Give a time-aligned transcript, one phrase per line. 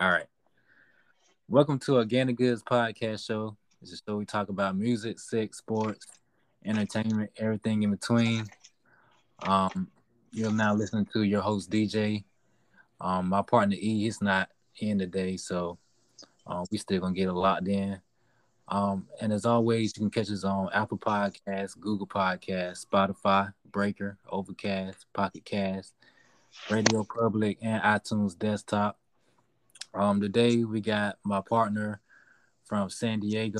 [0.00, 0.26] All right.
[1.48, 3.56] Welcome to Organic Goods Podcast Show.
[3.80, 6.06] This is where we talk about music, sex, sports,
[6.64, 8.44] entertainment, everything in between.
[9.42, 9.88] Um,
[10.30, 12.22] you're now listening to your host DJ.
[13.00, 15.78] Um, my partner E, he's not in today, so
[16.46, 18.00] uh, we still gonna get it locked in.
[18.68, 24.16] Um, and as always, you can catch us on Apple Podcasts, Google Podcasts, Spotify, Breaker,
[24.30, 25.92] Overcast, Pocket Cast,
[26.70, 28.96] Radio Public, and iTunes Desktop.
[29.98, 32.00] Um, today we got my partner
[32.66, 33.58] from San Diego.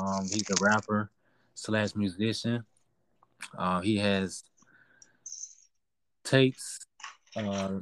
[0.00, 1.10] Um, he's a rapper
[1.54, 2.64] slash musician.
[3.58, 4.44] Uh, he has
[6.22, 6.78] tapes
[7.34, 7.80] uh,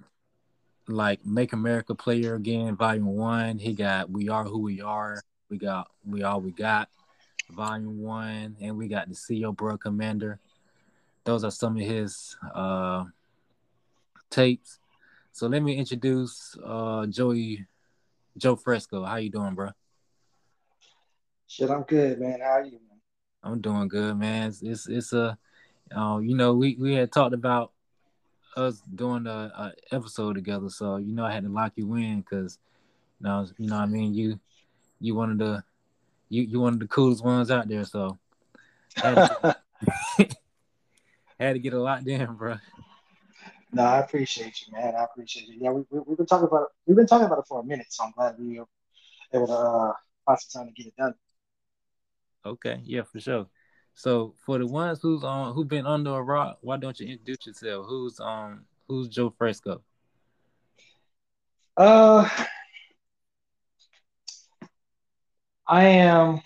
[0.89, 3.59] like Make America Player Again, Volume One.
[3.59, 5.21] He got We Are Who We Are.
[5.51, 6.89] We got We All We Got,
[7.51, 10.41] Volume One, and we got the CEO Bro Commander.
[11.25, 13.05] Those are some of his uh,
[14.31, 14.79] tapes.
[15.37, 17.67] So let me introduce uh Joey
[18.39, 19.05] Joe Fresco.
[19.05, 19.69] How you doing, bro?
[21.47, 22.41] Shit, I'm good, man.
[22.41, 23.01] How are you, man?
[23.43, 24.49] I'm doing good, man.
[24.49, 25.37] It's it's, it's a
[25.95, 27.73] uh, you know, we we had talked about
[28.57, 32.23] us doing a, a, episode together, so you know I had to lock you in
[32.23, 32.59] because
[33.21, 34.41] you know, you know what I mean, you
[35.01, 35.63] you one of the
[36.31, 38.17] you you one of the coolest ones out there, so
[38.95, 39.57] had to,
[41.39, 42.57] had to get a lot in, bro.
[43.77, 44.95] No, I appreciate you, man.
[44.95, 45.59] I appreciate you.
[45.61, 46.69] Yeah, we, we, have been talking about it.
[46.87, 48.65] We've been talking about it for a minute, so I'm glad we were
[49.35, 49.93] able to uh,
[50.25, 51.13] find some time to get it done.
[52.47, 53.47] Okay, yeah, for sure.
[53.93, 57.47] So for the ones who's on who've been under a rock, why don't you introduce
[57.47, 57.85] yourself?
[57.87, 59.83] Who's um who's Joe Fresco?
[61.77, 62.27] Uh
[65.67, 66.41] I am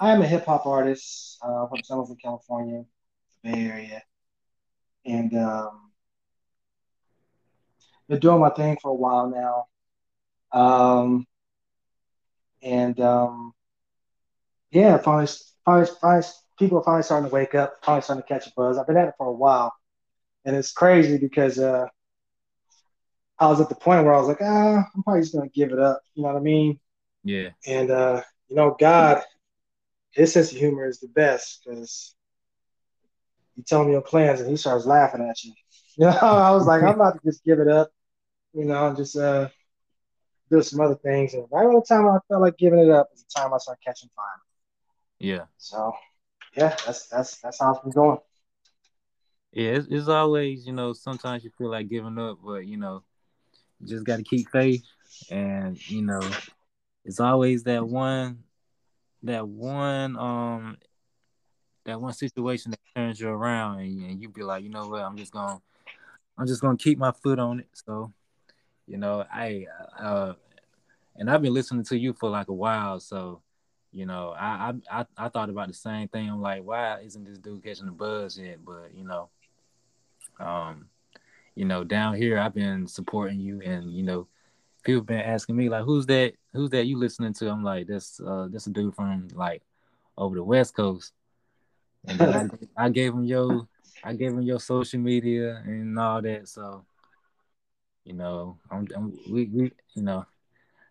[0.00, 2.84] I am a hip hop artist uh, from San Jose, California,
[3.44, 4.02] Bay Area
[5.04, 5.90] and um,
[8.08, 9.66] been doing my thing for a while now.
[10.52, 11.26] Um,
[12.62, 13.52] and um,
[14.70, 15.28] yeah, finally,
[15.64, 16.26] finally, finally,
[16.58, 18.76] people are finally starting to wake up, finally starting to catch a buzz.
[18.78, 19.72] I've been at it for a while,
[20.44, 21.86] and it's crazy because uh,
[23.38, 25.72] I was at the point where I was like, ah, I'm probably just gonna give
[25.72, 26.02] it up.
[26.14, 26.78] You know what I mean?
[27.24, 27.50] Yeah.
[27.66, 29.22] And uh, you know, God,
[30.12, 32.14] His sense of humor is the best because
[33.60, 35.52] you tell him your plans and he starts laughing at you.
[35.96, 37.90] You know, I was like, I'm about to just give it up,
[38.54, 39.48] you know, and just uh,
[40.50, 41.34] do some other things.
[41.34, 43.58] And right when the time I felt like giving it up is the time I
[43.58, 44.24] start catching fire.
[45.18, 45.44] Yeah.
[45.58, 45.92] So,
[46.56, 48.18] yeah, that's that's that's how it's been going.
[49.52, 53.02] Yeah, it's, it's always, you know, sometimes you feel like giving up, but you know,
[53.80, 54.84] you just got to keep faith,
[55.30, 56.22] and you know,
[57.04, 58.44] it's always that one,
[59.24, 60.78] that one um
[61.90, 65.02] that one situation that turns you around and, and you be like, you know what,
[65.02, 65.60] I'm just gonna
[66.38, 67.68] I'm just gonna keep my foot on it.
[67.72, 68.12] So,
[68.86, 69.66] you know, I
[69.98, 70.34] uh
[71.16, 73.42] and I've been listening to you for like a while, so
[73.92, 76.30] you know, I I I, thought about the same thing.
[76.30, 78.64] I'm like, why isn't this dude catching the buzz yet?
[78.64, 79.28] But you know,
[80.38, 80.86] um,
[81.56, 84.28] you know, down here I've been supporting you, and you know,
[84.84, 86.34] people been asking me like, who's that?
[86.52, 87.50] Who's that you listening to?
[87.50, 89.62] I'm like, that's uh, that's a dude from like
[90.16, 91.12] over the West Coast.
[92.06, 92.48] And I,
[92.84, 93.68] I gave him your
[94.02, 96.48] I gave him your social media and all that.
[96.48, 96.84] So,
[98.04, 100.24] you know, I'm, I'm we, we you know,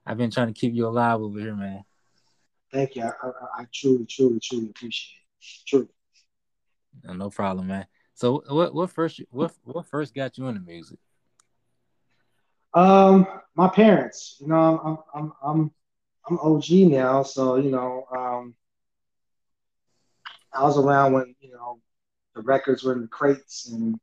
[0.05, 1.83] I've been trying to keep you alive over here, man.
[2.71, 3.03] Thank you.
[3.03, 5.67] I, I, I truly, truly, truly appreciate it.
[5.67, 5.87] Truly.
[7.03, 7.87] No, no problem, man.
[8.13, 10.99] So what what first what what first got you into music?
[12.73, 14.37] Um, my parents.
[14.39, 15.71] You know, I'm I'm I'm
[16.29, 18.55] I'm OG now, so you know, um,
[20.53, 21.79] I was around when you know
[22.35, 23.99] the records were in the crates and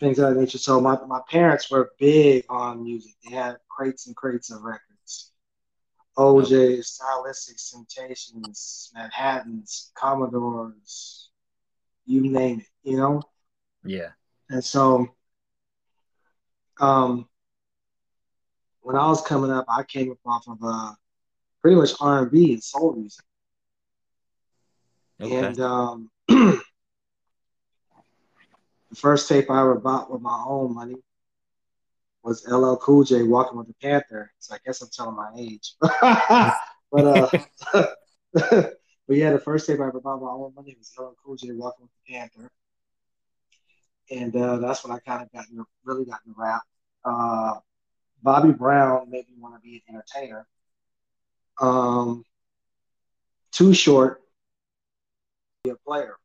[0.00, 0.58] things of that nature.
[0.58, 3.12] So my, my parents were big on music.
[3.24, 5.32] They had crates and crates of records.
[6.18, 11.30] OJ, Stylistic, Temptations, Manhattans, Commodores,
[12.04, 13.22] you name it, you know?
[13.84, 14.10] Yeah.
[14.50, 15.08] And so
[16.80, 17.28] um
[18.82, 20.92] when I was coming up, I came up off of uh
[21.62, 23.24] pretty much R and B and soul music.
[25.20, 25.36] Okay.
[25.36, 26.60] And um, the
[28.94, 30.96] first tape I ever bought with my own money
[32.22, 34.32] was LL Cool J Walking with the Panther.
[34.38, 35.74] So I guess I'm telling my age.
[35.80, 36.54] but
[36.94, 37.28] uh,
[38.32, 38.76] but
[39.08, 41.52] yeah, the first tape I ever bought with my own money was LL Cool J
[41.52, 42.50] Walking with the Panther.
[44.10, 46.62] And uh, that's when I kind of got into, really got into rap.
[47.04, 47.54] Uh,
[48.22, 50.46] Bobby Brown made me want to be an entertainer.
[51.60, 52.24] Um,
[53.52, 54.21] Too Short
[55.70, 56.16] a player.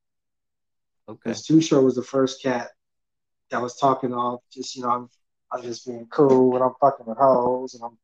[1.08, 1.20] Okay.
[1.24, 2.70] Because Too Short was the first cat
[3.52, 5.10] that was talking all just, you know, I'm
[5.52, 7.98] I'm just being cool and I'm fucking with hoes and I'm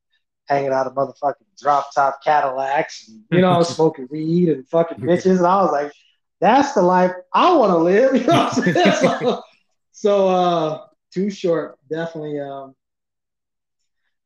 [0.48, 5.38] hanging out of motherfucking drop top Cadillacs and you know smoking weed and fucking bitches.
[5.38, 5.92] And I was like,
[6.40, 8.14] that's the life I want to live.
[8.22, 8.94] You know what I'm saying?
[9.02, 9.44] so,
[9.92, 12.40] so uh, too short, definitely.
[12.40, 12.76] Um,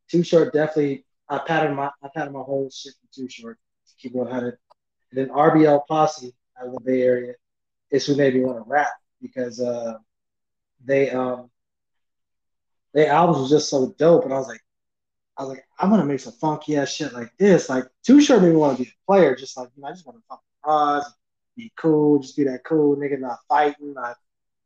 [0.10, 1.06] too short, definitely.
[1.27, 3.57] I patted my I patted my whole shit for too short.
[3.88, 4.60] To keep 100.
[5.12, 7.33] And then RBL Posse out of the Bay Area
[7.92, 9.98] is who made me want to rap because uh,
[10.83, 11.50] they um
[12.94, 14.62] their albums was just so dope, and I was like,
[15.38, 17.69] I was like, I'm gonna make some funky ass shit like this.
[17.69, 19.92] Like Too Short made me want to be a player, just like you know, I
[19.92, 21.13] just want to fuck with bras,
[21.56, 24.15] be cool, just be that cool nigga, not fighting, not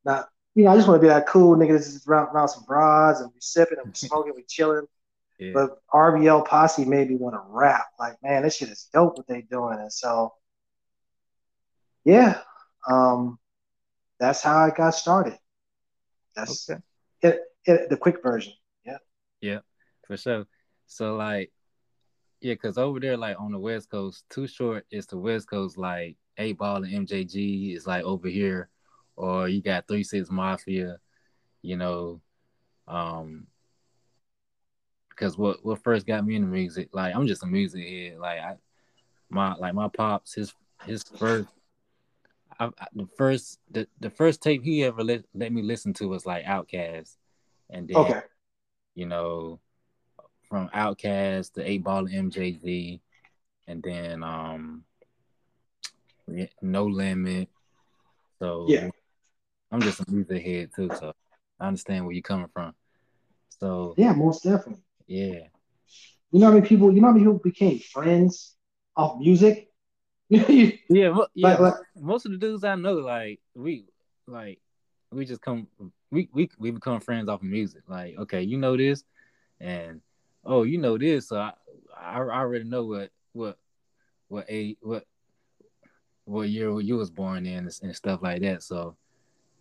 [0.06, 2.50] not you know, I just want to be that cool nigga that's just around, around
[2.50, 4.86] some bras and we sipping and we smoking, we chilling.
[5.40, 5.52] Yeah.
[5.54, 7.86] But RBL Posse made me want to rap.
[8.00, 9.80] Like, man, this shit is dope what they doing.
[9.80, 10.34] And so,
[12.04, 12.42] yeah,
[12.90, 13.40] um,
[14.20, 15.38] that's how I got started.
[16.36, 16.82] That's okay.
[17.22, 18.54] it, it, the quick version.
[18.86, 18.98] Yeah.
[19.42, 19.60] Yeah,
[20.06, 20.46] for sure.
[20.88, 21.52] So like,
[22.42, 25.78] yeah, cause over there, like on the West Coast, Too Short is the West Coast.
[25.78, 28.70] Like Eight Ball and MJG is like over here,
[29.16, 30.98] or you got Three Six Mafia.
[31.62, 32.22] You know,
[32.88, 33.46] um,
[35.10, 38.18] because what what first got me into music, like I'm just a music head.
[38.18, 38.56] Like I,
[39.30, 40.54] my like my pops, his
[40.86, 41.48] his first
[42.62, 46.08] I, I, the first the, the first tape he ever let, let me listen to
[46.08, 47.16] was like OutKast,
[47.72, 48.22] and then okay.
[48.94, 49.60] you know
[50.48, 53.00] from OutKast to Eight Ball MJG,
[53.68, 54.84] and then um
[56.62, 57.50] No Limit.
[58.38, 58.90] So yeah,
[59.72, 61.14] I'm just a music head too, so
[61.60, 62.76] I understand where you're coming from.
[63.60, 64.84] So yeah, most definitely.
[65.08, 65.48] Yeah.
[66.32, 66.94] You know how many people?
[66.94, 68.56] You know how many people became friends
[68.96, 69.71] off music?
[70.90, 71.50] yeah, yeah.
[71.50, 73.84] Like, like, most of the dudes I know, like we,
[74.28, 74.60] like
[75.12, 75.68] we just come,
[76.10, 77.82] we we we become friends off of music.
[77.90, 79.04] Like, okay, you know this,
[79.60, 80.00] and
[80.46, 81.52] oh, you know this, so I
[82.00, 83.58] I, I already know what what
[84.30, 85.04] what a what
[86.24, 88.64] what year you was born in and, and stuff like that.
[88.64, 88.96] So,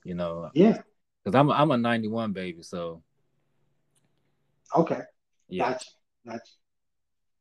[0.05, 0.79] you know, yeah,
[1.25, 3.03] because I'm a, I'm a '91 baby, so
[4.77, 5.01] okay,
[5.49, 5.91] yeah, gotcha,
[6.25, 6.53] gotcha.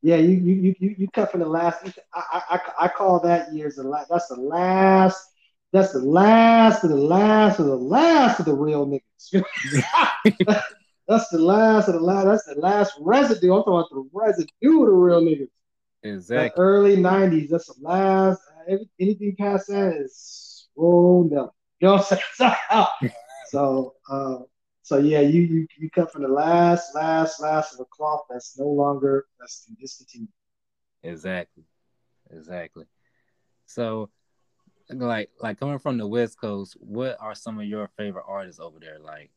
[0.01, 1.83] Yeah, you you you you cut from the last.
[2.13, 4.09] I I I call that year's the last.
[4.09, 5.29] That's the last.
[5.71, 9.43] That's the last of the last of the last of the real niggas.
[11.07, 12.25] that's the last of the last.
[12.25, 13.53] That's the last residue.
[13.53, 15.49] I'm talking about the residue of the real niggas.
[16.03, 16.49] Exactly.
[16.55, 17.49] The early '90s.
[17.49, 18.41] That's the last.
[18.99, 21.53] Anything past that is oh no.
[21.79, 22.85] You know what I'm saying?
[23.47, 24.37] so, uh,
[24.89, 28.57] so yeah, you you you cut from the last, last, last of a cloth that's
[28.57, 30.29] no longer that's discontinued.
[31.03, 31.63] Exactly,
[32.31, 32.85] exactly.
[33.67, 34.09] So,
[34.89, 38.79] like like coming from the West Coast, what are some of your favorite artists over
[38.79, 38.97] there?
[38.97, 39.29] Like,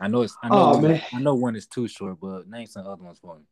[0.00, 1.02] I know it's I know oh, man.
[1.12, 3.44] I know one is too short, but name some other ones for me.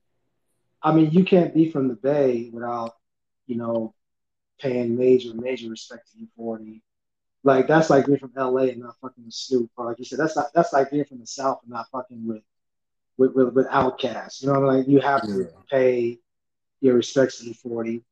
[0.83, 2.95] I mean, you can't be from the Bay without,
[3.47, 3.95] you know,
[4.59, 6.81] paying major major respect to E40
[7.47, 10.19] like that's like being from LA and not fucking with Snoop, or like you said,
[10.19, 12.43] that's not that's like being from the South and not fucking with
[13.17, 14.43] with with, with OutKast.
[14.43, 16.19] You know, I'm like you have to pay
[16.81, 18.03] your respects to E40,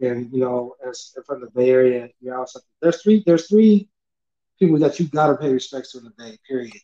[0.00, 3.88] and you know, as from the Bay Area, you also there's three there's three
[4.58, 6.38] people that you gotta pay respects to in the Bay.
[6.46, 6.76] Period.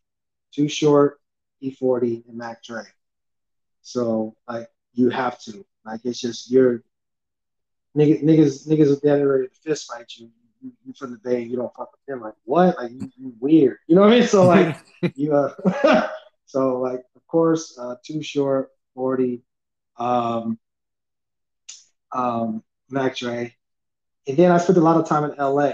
[0.53, 1.21] Too short,
[1.63, 2.85] E40, and Mac Dre.
[3.83, 6.83] So like you have to like it's just you're
[7.95, 10.31] niggas niggas niggas are ready to fist fight you
[10.61, 12.21] you, you from the day you don't fuck with them.
[12.21, 12.77] Like what?
[12.77, 13.79] Like you, you weird.
[13.87, 14.29] You know what I mean?
[14.29, 14.77] So like
[15.15, 16.09] you uh
[16.47, 19.43] so like of course uh too short, 40,
[19.99, 20.59] um
[22.13, 23.55] um Mac Dre.
[24.27, 25.73] And then I spent a lot of time in LA.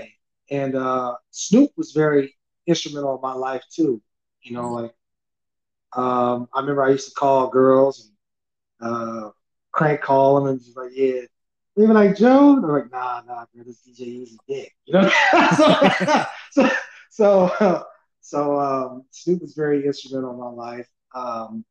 [0.51, 2.35] And uh Snoop was very
[2.67, 4.01] instrumental in my life too.
[4.43, 4.95] You know, like
[5.95, 8.11] um I remember I used to call girls
[8.81, 9.31] and uh
[9.73, 11.23] crank call them and just like, yeah,
[11.77, 12.59] they were like, Joe?
[12.61, 14.75] They're like, nah, nah, bro, this DJ Easy Dick.
[14.87, 15.11] You know?
[15.57, 16.71] so, so,
[17.11, 17.85] so,
[18.21, 20.89] so um, Snoop was very instrumental in my life.
[21.15, 21.65] Um,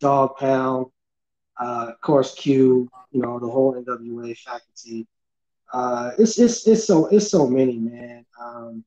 [0.00, 0.86] Dog Pound,
[1.60, 5.06] uh, of course, Q, you know, the whole NWA faculty.
[5.72, 8.26] Uh, it's, it's, it's so, it's so many, man.
[8.42, 8.84] Um,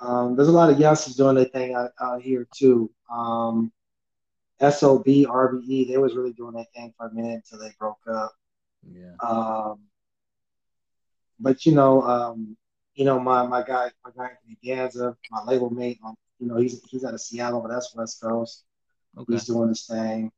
[0.00, 2.90] um, there's a lot of youngsters doing their thing out, out here too.
[3.10, 3.72] Um,
[4.60, 8.32] SOB, RBE, they was really doing their thing for a minute until they broke up.
[8.82, 9.14] Yeah.
[9.20, 9.80] Um,
[11.40, 12.56] but you know, um,
[12.94, 14.30] you know, my my guy, my guy
[14.72, 18.20] Anthony my label mate, um, you know, he's he's out of Seattle, but that's West
[18.20, 18.64] Coast.
[19.16, 19.32] Okay.
[19.32, 20.30] He's doing his thing.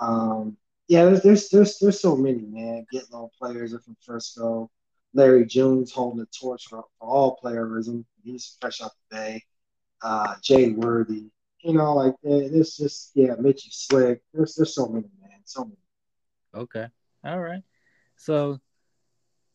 [0.00, 0.56] Um,
[0.88, 2.86] yeah, there's there's there's there's so many man.
[2.90, 4.70] Get Low Playaz are from Frisco.
[5.14, 8.04] Larry June's holding the torch for, for all playerism.
[8.22, 9.44] He's fresh out the bay.
[10.02, 11.30] Uh, Jay Worthy.
[11.60, 14.22] You know, like it's just yeah, Mitchy Slick.
[14.32, 15.76] There's there's so many man, so many.
[16.54, 16.86] Okay,
[17.24, 17.62] all right.
[18.16, 18.60] So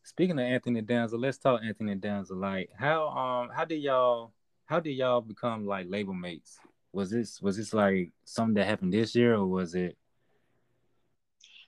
[0.02, 2.34] speaking of Anthony Danza, let's talk Anthony Danza.
[2.34, 4.32] Like how um how did y'all
[4.66, 6.58] how did y'all become like label mates?
[6.92, 9.96] Was this was this like something that happened this year or was it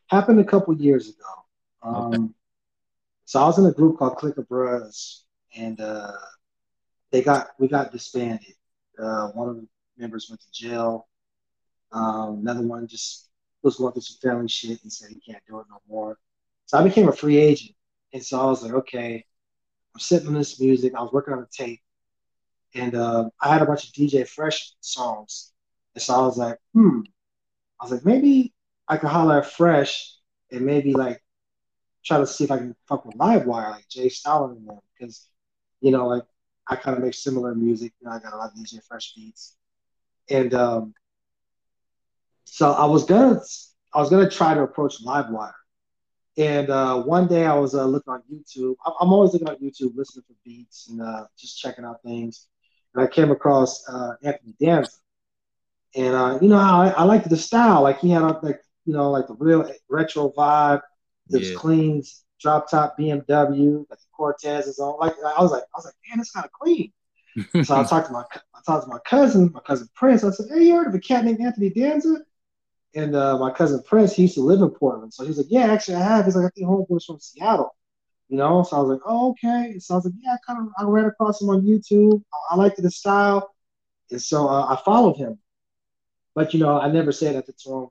[0.07, 1.25] happened a couple years ago?
[1.83, 2.33] Um, okay.
[3.25, 5.25] So I was in a group called Click of Bros,
[5.57, 6.13] and uh,
[7.11, 8.55] they got we got disbanded.
[8.99, 9.67] Uh, one of the
[9.99, 11.09] members went to jail.
[11.93, 13.26] Um, another one just
[13.67, 16.19] was going through some family shit and said he can't do it no more.
[16.67, 17.77] So I became a free agent,
[18.13, 19.25] and so I was like, okay,
[19.95, 20.95] I'm sitting on this music.
[20.95, 21.81] I was working on a tape,
[22.75, 25.53] and uh, I had a bunch of DJ Fresh songs,
[25.95, 27.01] and so I was like, hmm.
[27.81, 28.55] I was like, maybe
[28.89, 30.15] I could holler at Fresh
[30.51, 31.23] and maybe like
[32.05, 35.29] try to see if I can fuck with Livewire, like Jay Stalin and them, because
[35.81, 36.25] you know, like
[36.69, 37.93] I kind of make similar music.
[38.01, 39.57] You know, I got a lot of DJ Fresh beats,
[40.31, 40.95] and um,
[42.47, 43.41] so I was gonna
[43.93, 45.53] I was gonna try to approach Livewire.
[46.39, 48.77] And uh, one day I was uh, looking on YouTube.
[49.01, 52.47] I'm always looking on YouTube, listening for beats and uh, just checking out things.
[52.95, 54.91] And I came across uh, Anthony Danza,
[55.95, 57.83] and uh, you know I, I liked the style.
[57.83, 60.83] Like he had like you know like the real retro vibe.
[61.31, 61.57] It was yeah.
[61.57, 62.03] clean,
[62.41, 64.99] drop top BMW, like the Cortez is on.
[65.01, 66.93] Like I was like, I was like, man, it's kind of clean.
[67.65, 68.25] so I talked to my
[68.55, 70.23] I talked to my cousin, my cousin Prince.
[70.23, 72.19] I said, hey, you heard of a cat named Anthony Danza?
[72.97, 75.13] And uh, my cousin Prince, he used to live in Portland.
[75.13, 76.25] So he's like, yeah, actually I have.
[76.25, 77.77] He's like, I think homeboy's from Seattle.
[78.29, 79.79] You know, so I was like, oh, okay.
[79.79, 82.23] So I was like, yeah, I kind of I ran across him on YouTube.
[82.33, 83.55] I, I liked the style,
[84.11, 85.39] and so uh, I followed him.
[86.35, 87.89] But you know, I never said at the time.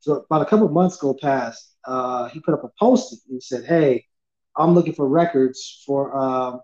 [0.00, 3.40] So about a couple months go past, uh, he put up a post and he
[3.40, 4.04] said, "Hey,
[4.56, 6.58] I'm looking for records for uh,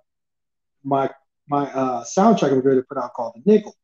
[0.82, 1.08] my
[1.48, 3.74] my uh, soundtrack I'm going to put out called The Nickel."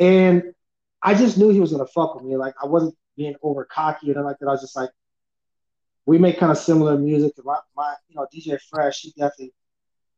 [0.00, 0.54] And
[1.02, 2.36] I just knew he was gonna fuck with me.
[2.36, 4.48] Like I wasn't being over cocky or anything like that.
[4.48, 4.90] I was just like,
[6.06, 7.32] we make kind of similar music.
[7.44, 9.52] My, my you know DJ Fresh, he definitely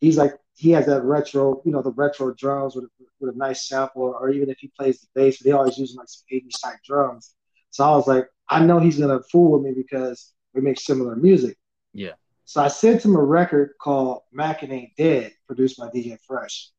[0.01, 2.85] he's like he has that retro, you know, the retro drums with,
[3.21, 5.97] with a nice sample, or, or even if he plays the bass, they always using
[5.97, 7.35] like some 80s type drums.
[7.71, 11.17] So I was like, I know he's gonna fool with me because we make similar
[11.17, 11.57] music.
[11.95, 12.13] Yeah.
[12.45, 16.71] So I sent him a record called Mackin Ain't Dead, produced by DJ Fresh.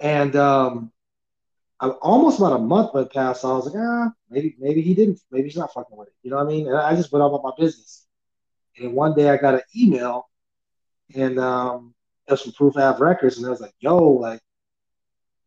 [0.00, 0.92] And um,
[1.80, 3.42] I, almost about a month went past.
[3.42, 6.14] So I was like, ah, maybe maybe he didn't, maybe he's not fucking with it.
[6.22, 6.68] You know what I mean?
[6.68, 8.06] And I just went on about my business.
[8.78, 10.28] And one day I got an email,
[11.14, 11.94] and um,
[12.26, 14.40] it was from Proof Ave Records, and I was like, yo, like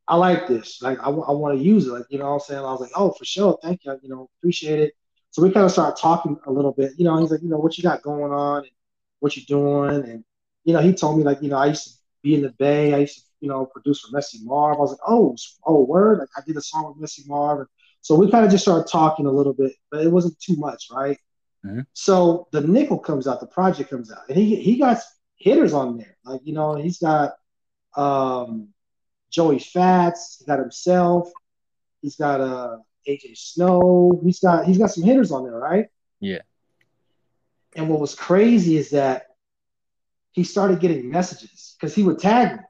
[0.07, 0.81] I like this.
[0.81, 1.91] Like, I, I want to use it.
[1.91, 2.59] Like, you know what I'm saying?
[2.59, 3.57] I was like, oh, for sure.
[3.61, 3.99] Thank you.
[4.01, 4.93] You know, appreciate it.
[5.31, 6.93] So we kind of started talking a little bit.
[6.97, 8.71] You know, he's like, you know, what you got going on and
[9.19, 10.03] what you doing.
[10.09, 10.23] And,
[10.63, 11.93] you know, he told me, like, you know, I used to
[12.23, 12.93] be in the Bay.
[12.93, 14.77] I used to, you know, produce for Messy Marv.
[14.77, 16.19] I was like, oh, oh, word.
[16.19, 17.59] Like, I did a song with Messy Marv.
[17.59, 17.67] And
[18.01, 20.87] so we kind of just started talking a little bit, but it wasn't too much,
[20.91, 21.17] right?
[21.65, 21.81] Mm-hmm.
[21.93, 24.99] So the nickel comes out, the project comes out, and he he got
[25.35, 26.17] hitters on there.
[26.23, 27.33] Like, you know, he's got
[27.95, 28.69] um
[29.29, 30.37] Joey Fatts.
[30.39, 31.31] He got himself.
[32.01, 32.77] He's got uh,
[33.07, 34.19] AJ Snow.
[34.23, 35.87] He's got he's got some hitters on there, right?
[36.19, 36.41] Yeah.
[37.75, 39.27] And what was crazy is that
[40.31, 42.63] he started getting messages because he would tag me.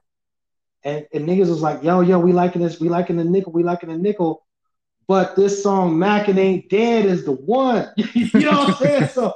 [0.84, 3.62] And, and niggas was like, yo, yo, we liking this, we liking the nickel, we
[3.62, 4.44] liking the nickel.
[5.08, 7.88] But this song Mackin Ain't Dead is the one.
[7.96, 9.08] you know what I'm saying?
[9.08, 9.34] So,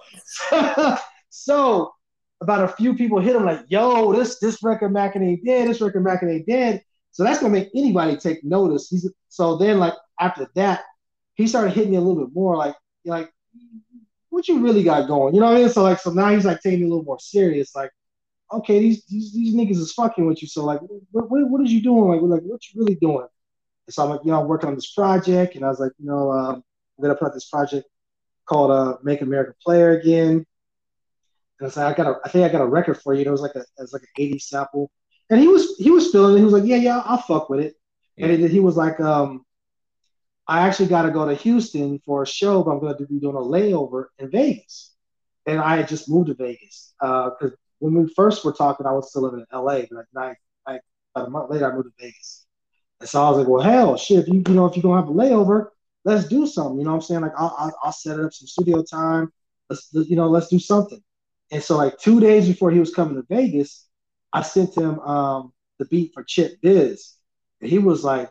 [1.30, 1.94] so,
[2.42, 5.80] about a few people hit him like, yo, this this record Mackin Ain't Dead, this
[5.80, 6.82] record Mackin Ain't Dead.
[7.12, 8.88] So that's gonna make anybody take notice.
[8.88, 10.82] He's so then like after that,
[11.34, 13.32] he started hitting me a little bit more like like
[14.28, 15.34] what you really got going?
[15.34, 15.68] You know what I mean?
[15.68, 17.74] So like so now he's like taking me a little more serious.
[17.74, 17.90] Like,
[18.52, 20.48] okay, these these, these niggas is fucking with you.
[20.48, 20.80] So like
[21.10, 22.10] what what, what is you doing?
[22.10, 23.26] Like we're like what you really doing?
[23.86, 25.92] And so I'm like, you know, I'm working on this project, and I was like,
[25.98, 26.62] you know, um,
[26.98, 27.86] I'm gonna put out this project
[28.46, 30.30] called uh, Make America Player Again.
[30.30, 30.46] And
[31.60, 33.20] I was like, I got a, I think I got a record for you.
[33.20, 34.90] And it was like a, it was like an 80s sample
[35.32, 36.38] and he was he was feeling it.
[36.38, 37.74] He was like, yeah, yeah, I'll fuck with it.
[38.16, 38.26] Yeah.
[38.26, 39.46] And he was like, um,
[40.46, 43.18] I actually got to go to Houston for a show, but I'm going to be
[43.18, 44.94] doing a layover in Vegas.
[45.46, 48.92] And I had just moved to Vegas because uh, when we first were talking, I
[48.92, 49.80] was still living in LA.
[49.90, 50.78] But like, I,
[51.16, 52.46] about a month later, I moved to Vegas.
[53.00, 55.00] And so I was like, well, hell, shit, if you you know if you're gonna
[55.00, 55.66] have a layover,
[56.04, 56.78] let's do something.
[56.78, 57.22] You know what I'm saying?
[57.22, 59.32] Like, I'll, I'll, I'll set up some studio time.
[59.68, 61.02] Let's you know, let's do something.
[61.50, 63.88] And so like two days before he was coming to Vegas,
[64.32, 67.14] I sent him um, the beat for Chip Biz,
[67.60, 68.30] and he was like,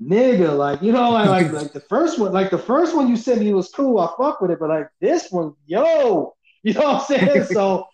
[0.00, 3.16] "Nigga, like you know, like, like like the first one, like the first one you
[3.16, 3.98] sent me was cool.
[3.98, 7.44] I fuck with it, but like this one, yo, you know what I'm saying?
[7.46, 7.88] so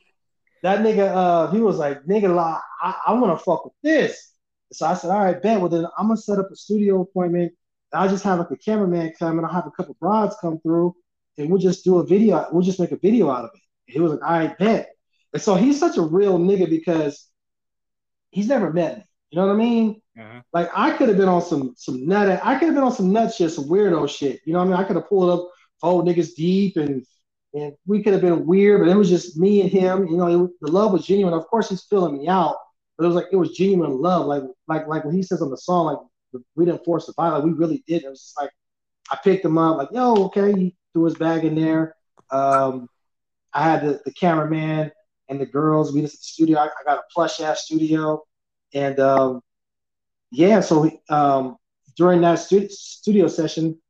[0.63, 4.33] that nigga, uh, he was like, "Nigga, like, I, I want to fuck with this."
[4.73, 5.61] So I said, all right, bet.
[5.61, 7.53] Well, then I'm gonna set up a studio appointment.
[7.93, 10.95] I'll just have like a cameraman come and I'll have a couple broads come through
[11.39, 12.47] and we'll just do a video.
[12.53, 13.93] We'll just make a video out of it.
[13.93, 14.91] he was like, all right, bet.
[15.33, 17.29] And so he's such a real nigga because
[18.31, 19.05] he's never met me.
[19.31, 20.03] You know what I mean?
[20.19, 20.41] Uh-huh.
[20.53, 22.41] Like I could have been on some some nut.
[22.43, 24.41] I could have been on some nut shit, some weirdo shit.
[24.45, 24.81] You know what I mean?
[24.81, 25.49] I could have pulled up
[25.81, 27.05] four niggas deep and
[27.55, 30.07] and we could have been weird, but it was just me and him.
[30.07, 31.35] You know, it, the love was genuine.
[31.35, 32.57] Of course, he's filling me out,
[32.97, 34.27] but it was like it was genuine love.
[34.27, 37.43] Like like like when he says on the song, like we didn't force the like
[37.43, 38.05] we really did.
[38.05, 38.51] It was just like
[39.11, 40.53] I picked him up, like yo, okay.
[40.53, 41.95] He threw his bag in there.
[42.31, 42.89] Um,
[43.53, 44.91] I had the, the cameraman
[45.29, 46.59] and the girls meet us at the studio.
[46.59, 48.23] I, I got a plush ass studio,
[48.75, 49.41] and um,
[50.31, 51.57] yeah, so um,
[51.97, 53.81] during that stu- studio session,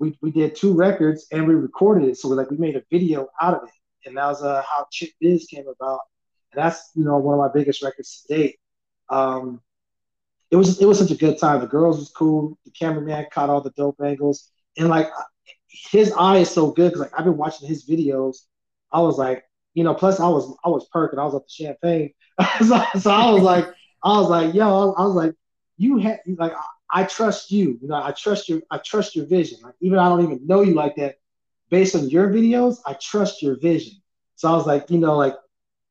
[0.00, 2.16] we, we did two records and we recorded it.
[2.16, 4.86] So we like we made a video out of it, and that was uh, how
[4.90, 6.00] Chick Biz came about.
[6.52, 8.56] And that's you know one of my biggest records to date.
[9.10, 9.60] Um,
[10.50, 11.60] it was it was such a good time.
[11.60, 12.58] The girls was cool.
[12.64, 15.08] The cameraman caught all the dope angles, and like
[15.68, 18.38] his eye is so good because like I've been watching his videos.
[18.90, 21.18] I was like, you know, plus I was I was perking.
[21.18, 22.10] I was up the champagne,
[22.66, 23.66] so, so I was like,
[24.02, 25.34] I was like, yo, I was like,
[25.76, 26.52] you had like
[26.92, 27.78] I trust you.
[27.80, 29.58] You know, I trust your I trust your vision.
[29.62, 31.16] Like even I don't even know you like that.
[31.70, 33.94] Based on your videos, I trust your vision.
[34.34, 35.34] So I was like, you know, like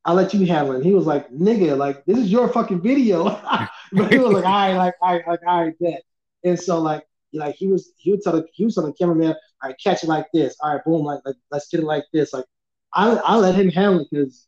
[0.06, 0.84] I'll let you handle it.
[0.84, 3.24] he was like, nigga, like this is your fucking video.
[3.91, 6.03] but he was like, I like I like I bet.
[6.44, 7.03] And so like
[7.34, 10.03] like he was he would tell the he was telling the cameraman, all right, catch
[10.03, 10.56] it like this.
[10.62, 12.34] All right, boom, like, like let's get it like this.
[12.34, 12.46] Like
[12.94, 14.48] I I let him handle it because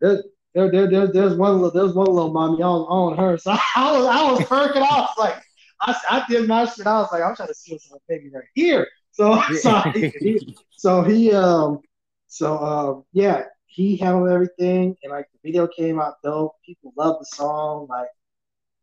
[0.00, 0.22] there,
[0.54, 3.36] there, there, there, there's one little there's one little mommy on on her.
[3.36, 5.43] So I was I was perking off like
[5.86, 6.86] I, I did my shit.
[6.86, 8.88] I was like, I'm trying to see what's my baby right here.
[9.12, 11.80] So so he, so he um
[12.26, 16.54] so um yeah, he handled everything and like the video came out dope.
[16.64, 18.08] People loved the song, like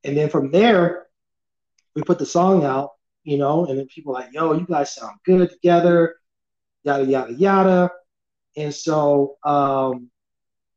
[0.04, 1.08] and then from there
[1.96, 2.92] we put the song out,
[3.24, 6.16] you know, and then people like, yo, you guys sound good together,
[6.84, 7.92] yada yada yada.
[8.56, 10.10] And so um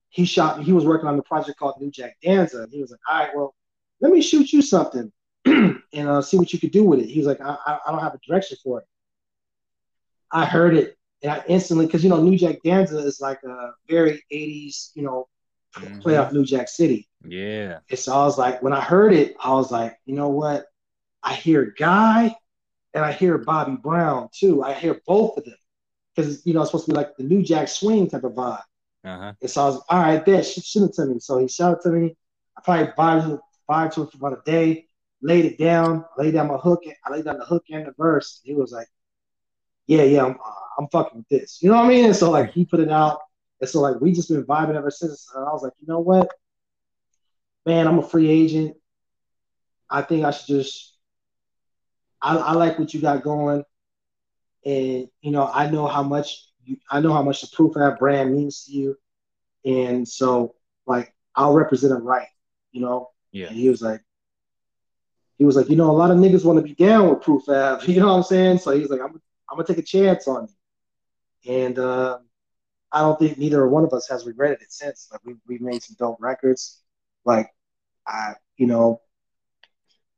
[0.08, 2.62] he shot he was working on the project called New Jack Danza.
[2.62, 3.54] And he was like, all right, well,
[4.00, 5.12] let me shoot you something.
[5.92, 7.08] and uh, see what you could do with it.
[7.08, 8.86] He was like, I, I, I don't have a direction for it.
[10.30, 13.70] I heard it and I instantly, because you know, New Jack Danza is like a
[13.88, 15.28] very 80s, you know,
[15.74, 16.00] mm-hmm.
[16.00, 17.08] playoff New Jack City.
[17.24, 17.78] Yeah.
[17.88, 20.66] And so I was like, when I heard it, I was like, you know what?
[21.22, 22.34] I hear Guy
[22.92, 24.62] and I hear Bobby Brown too.
[24.62, 25.56] I hear both of them
[26.14, 28.60] because you know it's supposed to be like the New Jack Swing type of vibe.
[29.04, 29.32] Uh-huh.
[29.40, 31.18] And so I was all right, bet send it to me.
[31.20, 32.16] So he shouted to me.
[32.56, 34.86] I probably vibed, vibed to it for about a day
[35.24, 38.40] laid it down, laid down my hook, I laid down the hook and the verse.
[38.44, 38.88] He was like,
[39.86, 42.04] "Yeah, yeah, I'm, uh, I'm fucking with this." You know what I mean?
[42.04, 43.20] And so like he put it out,
[43.60, 45.26] and so like we just been vibing ever since.
[45.34, 46.30] And I was like, you know what,
[47.64, 48.76] man, I'm a free agent.
[49.90, 50.92] I think I should just.
[52.20, 53.64] I, I like what you got going,
[54.66, 57.80] and you know I know how much you, I know how much the Proof of
[57.80, 58.96] that brand means to you,
[59.64, 60.54] and so
[60.86, 62.28] like I'll represent him right,
[62.72, 63.08] you know.
[63.32, 63.48] Yeah.
[63.48, 64.00] And he was like,
[65.44, 67.46] he was like, you know, a lot of niggas want to be down with Proof
[67.50, 67.86] Av.
[67.88, 68.56] You know what I'm saying?
[68.56, 71.54] So he's like, I'm, I'm gonna take a chance on you.
[71.54, 72.20] And uh,
[72.90, 75.10] I don't think neither one of us has regretted it since.
[75.12, 76.80] Like we we made some dope records.
[77.26, 77.50] Like
[78.06, 79.02] I, you know,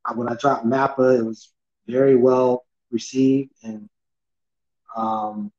[0.05, 1.53] I, when I dropped Mappa, it was
[1.89, 3.89] very well received, and
[4.97, 5.51] um,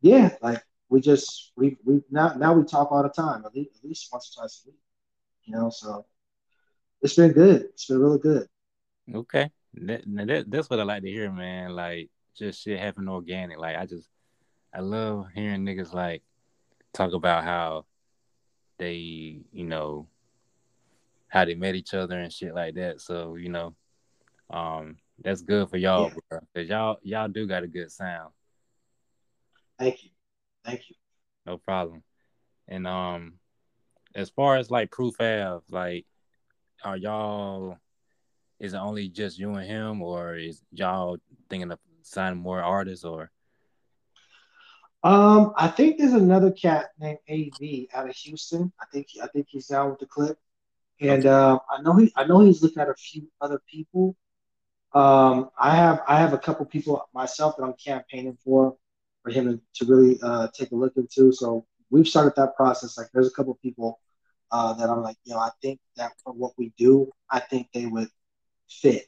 [0.00, 3.70] yeah, like we just we we now now we talk all the time, at least,
[3.78, 4.80] at least once or twice a week.
[5.44, 6.06] You know, so
[7.02, 7.66] it's been good.
[7.66, 8.48] It's been really good.
[9.14, 11.70] Okay, that, that, that's what I like to hear, man.
[11.70, 13.58] Like just shit happen organic.
[13.58, 14.08] Like I just
[14.74, 16.22] I love hearing niggas like
[16.92, 17.86] talk about how
[18.78, 20.08] they, you know,
[21.28, 23.00] how they met each other and shit like that.
[23.00, 23.74] So you know,
[24.50, 26.14] um, that's good for y'all, yeah.
[26.28, 28.32] bro, cause y'all y'all do got a good sound.
[29.78, 30.10] Thank you,
[30.64, 30.96] thank you.
[31.44, 32.02] No problem.
[32.68, 33.34] And um,
[34.14, 36.06] as far as like Proof Av, like,
[36.82, 37.78] are y'all
[38.58, 43.04] is it only just you and him, or is y'all thinking of signing more artists,
[43.04, 43.30] or?
[45.02, 48.72] Um, I think there's another cat named AV out of Houston.
[48.80, 50.38] I think I think he's down with the clip,
[51.00, 51.28] and okay.
[51.28, 54.16] uh, I know he I know he's looking at a few other people.
[54.94, 58.76] Um, I have I have a couple people myself that I'm campaigning for
[59.22, 61.32] for him to, to really uh, take a look into.
[61.32, 62.96] So we've started that process.
[62.96, 64.00] Like there's a couple people
[64.50, 67.68] uh, that I'm like, you know, I think that for what we do, I think
[67.72, 68.08] they would
[68.68, 69.04] fit.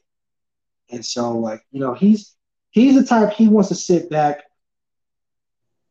[0.90, 2.34] And so, like, you know, he's
[2.70, 4.42] he's the type he wants to sit back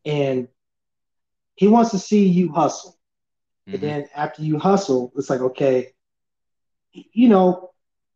[0.04, 0.48] and
[1.54, 2.98] he wants to see you hustle.
[3.66, 3.74] Mm-hmm.
[3.74, 5.92] And then after you hustle, it's like, okay,
[6.92, 7.70] you know,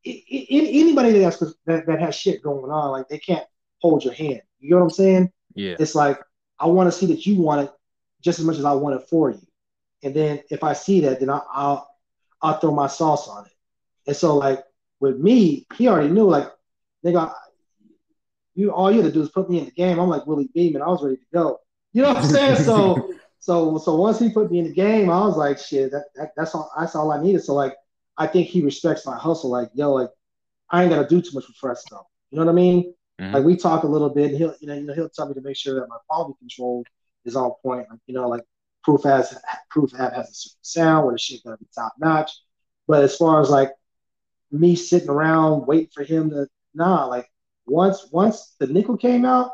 [0.05, 3.47] anybody that's that, that has shit going on, like they can't
[3.79, 4.43] hold your hand.
[4.59, 5.33] You know what I'm saying?
[5.55, 5.77] Yeah.
[5.79, 6.19] It's like
[6.59, 7.73] I want to see that you want it
[8.21, 9.47] just as much as I want it for you.
[10.03, 11.89] And then if I see that, then I, I'll
[12.41, 13.53] I'll throw my sauce on it.
[14.07, 14.65] And so like
[15.03, 16.49] with me, he already knew like
[17.05, 17.35] nigga,
[18.55, 19.99] you all you had to do is put me in the game.
[19.99, 20.81] I'm like Willie Beamen.
[20.81, 21.59] I was ready to go.
[21.93, 22.57] You know what I'm saying?
[22.65, 26.05] so so so once he put me in the game, I was like, shit, that,
[26.15, 27.43] that that's all that's all I needed.
[27.43, 27.75] So like
[28.17, 29.51] I think he respects my hustle.
[29.51, 30.11] Like, yo, like
[30.71, 32.07] I ain't gotta do too much for Fresco.
[32.31, 32.95] You know what I mean?
[33.21, 33.35] Mm-hmm.
[33.35, 35.35] Like we talk a little bit, and he'll you know, you know he'll tell me
[35.35, 36.85] to make sure that my quality control
[37.25, 37.89] is on point.
[37.91, 38.45] Like you know, like
[38.85, 39.37] Proof has
[39.69, 42.31] Proof have has a certain sound where the shit gotta be top notch.
[42.87, 43.71] But as far as like
[44.53, 47.29] me sitting around waiting for him to nah, like
[47.67, 49.51] once once the nickel came out,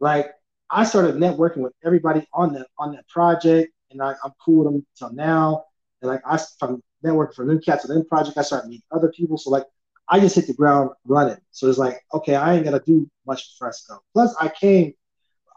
[0.00, 0.32] like
[0.70, 4.72] I started networking with everybody on that on that project, and I, I'm cool with
[4.72, 5.64] them until now.
[6.00, 9.10] And like I from networking for them cats on them project, I started meeting other
[9.12, 9.38] people.
[9.38, 9.64] So like
[10.08, 11.38] I just hit the ground running.
[11.52, 14.00] So it's like, okay, I ain't gotta do much Fresco.
[14.12, 14.92] Plus, I came.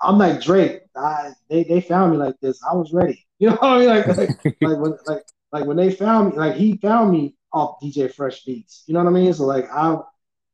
[0.01, 0.81] I'm like Drake.
[0.95, 2.59] I, they they found me like this.
[2.69, 3.21] I was ready.
[3.37, 3.89] You know what I mean?
[3.89, 4.29] Like like
[4.61, 8.43] like when like like when they found me, like he found me off DJ Fresh
[8.43, 8.83] Beats.
[8.85, 9.33] You know what I mean?
[9.33, 9.97] So like I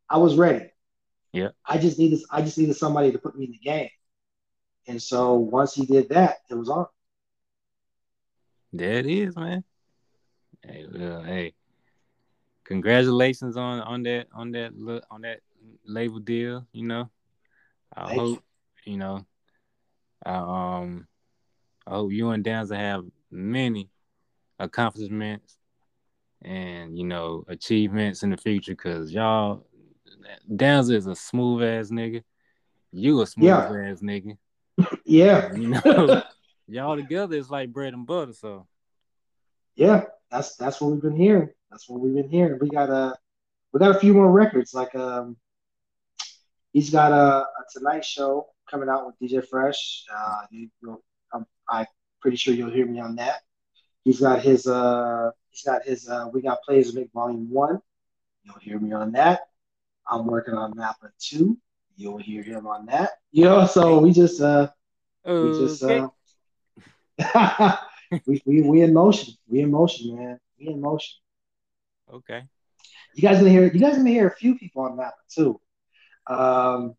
[0.10, 0.72] I was ready.
[1.34, 1.50] Yeah.
[1.66, 3.90] I just needed I just needed somebody to put me in the game.
[4.88, 6.86] And so once he did that, it was on.
[8.72, 9.64] There it is, man.
[10.64, 11.54] Hey, well, hey,
[12.64, 14.72] congratulations on on that on that
[15.10, 15.40] on that
[15.86, 16.68] label deal.
[16.72, 17.10] You know,
[17.96, 18.44] I Thank hope
[18.86, 18.94] you.
[18.94, 19.26] you know.
[20.24, 21.08] Um,
[21.88, 23.90] I hope you and Danza have many
[24.60, 25.58] accomplishments
[26.44, 29.66] and you know achievements in the future because y'all
[30.56, 32.24] Danza is a smooth ass nigga.
[32.92, 33.92] You a smooth yeah.
[33.92, 34.38] ass nigga.
[35.06, 35.54] Yeah.
[35.54, 36.24] you know,
[36.68, 38.34] y'all together is like bread and butter.
[38.34, 38.68] So
[39.76, 41.50] yeah, that's that's what we've been hearing.
[41.70, 42.58] That's what we've been hearing.
[42.60, 43.16] We got a
[43.72, 44.74] we got a few more records.
[44.74, 45.38] Like um,
[46.74, 50.06] he's got a, a Tonight Show coming out with DJ Fresh.
[50.14, 50.70] Uh, you,
[51.34, 51.86] I'm, I'm
[52.22, 53.42] pretty sure you'll hear me on that.
[54.04, 57.82] He's got his uh, he's got his uh, we got plays to make volume one.
[58.44, 59.42] You'll hear me on that.
[60.10, 61.58] I'm working on Mappa two.
[61.96, 63.12] You'll hear him on that.
[63.32, 64.70] You know, so we just uh,
[65.26, 66.10] we just uh,
[68.26, 69.34] we, we we in motion.
[69.48, 70.40] We in motion, man.
[70.60, 71.20] We in motion.
[72.12, 72.44] Okay.
[73.14, 75.60] You guys gonna hear you guys gonna hear a few people on Mappa 2.
[76.28, 76.96] Um,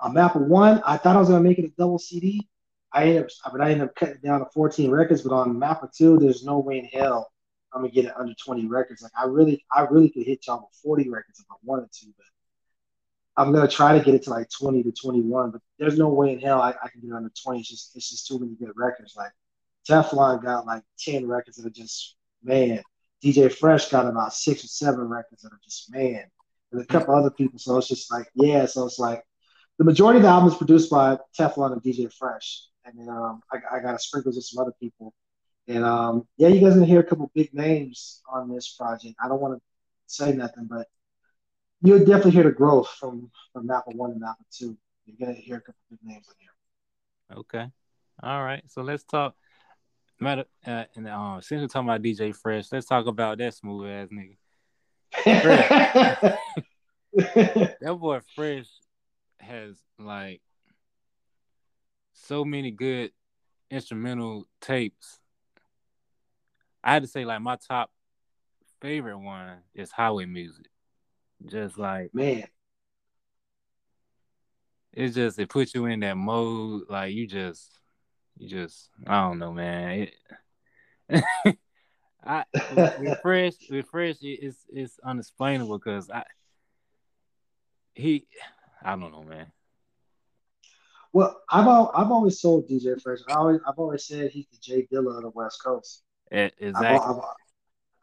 [0.00, 2.48] on Mappa one, I thought I was gonna make it a double CD.
[2.92, 5.22] I ended up, but I ended up cutting down to 14 records.
[5.22, 7.30] But on Mappa two, there's no way in hell
[7.72, 9.02] I'm gonna get it under 20 records.
[9.02, 12.06] Like I really, I really could hit y'all with 40 records if I wanted to,
[12.16, 12.26] but
[13.42, 15.50] I'm gonna try to get it to like 20 to 21.
[15.50, 17.60] But there's no way in hell I, I can get it under 20.
[17.60, 19.14] It's just, it's just too many good records.
[19.16, 19.32] Like
[19.88, 22.82] Teflon got like 10 records that are just man.
[23.24, 26.24] DJ Fresh got about six or seven records that are just man,
[26.72, 27.58] and a couple other people.
[27.58, 28.66] So it's just like yeah.
[28.66, 29.22] So it's like
[29.78, 33.40] the majority of the album is produced by Teflon and DJ Fresh, and then um,
[33.52, 35.12] I, I got a sprinkles of some other people.
[35.68, 39.14] And um, yeah, you guys gonna hear a couple big names on this project.
[39.22, 39.62] I don't want to
[40.06, 40.86] say nothing, but
[41.82, 44.78] you'll definitely hear the growth from from Mappa One and Mappa Two.
[45.04, 47.38] You're gonna hear a couple big names on here.
[47.40, 47.70] Okay,
[48.22, 48.62] all right.
[48.66, 49.34] So let's talk.
[50.20, 53.88] Matter uh, and uh, since we're talking about DJ Fresh, let's talk about that smooth
[53.88, 54.36] ass nigga.
[57.80, 58.66] that boy Fresh
[59.38, 60.40] has like
[62.14, 63.12] so many good
[63.70, 65.17] instrumental tapes.
[66.88, 67.90] I had to say like my top
[68.80, 70.68] favorite one is highway music.
[71.44, 72.44] Just like man,
[74.94, 76.84] it's just it puts you in that mode.
[76.88, 77.78] Like you just
[78.38, 80.08] you just I don't know, man.
[81.10, 81.24] It,
[82.24, 86.24] I with fresh with fresh it's it's unexplainable because I
[87.94, 88.26] he
[88.82, 89.52] I don't know, man.
[91.12, 93.18] Well, I've al- I've always told DJ Fresh.
[93.28, 96.02] I always I've always said he's the Jay Dilla of the West Coast.
[96.30, 96.98] Exactly.
[96.98, 97.22] I've, I've,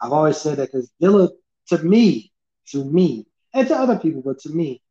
[0.02, 1.30] I've always said that because Dilla,
[1.70, 2.32] to me,
[2.68, 4.82] to me, and to other people, but to me,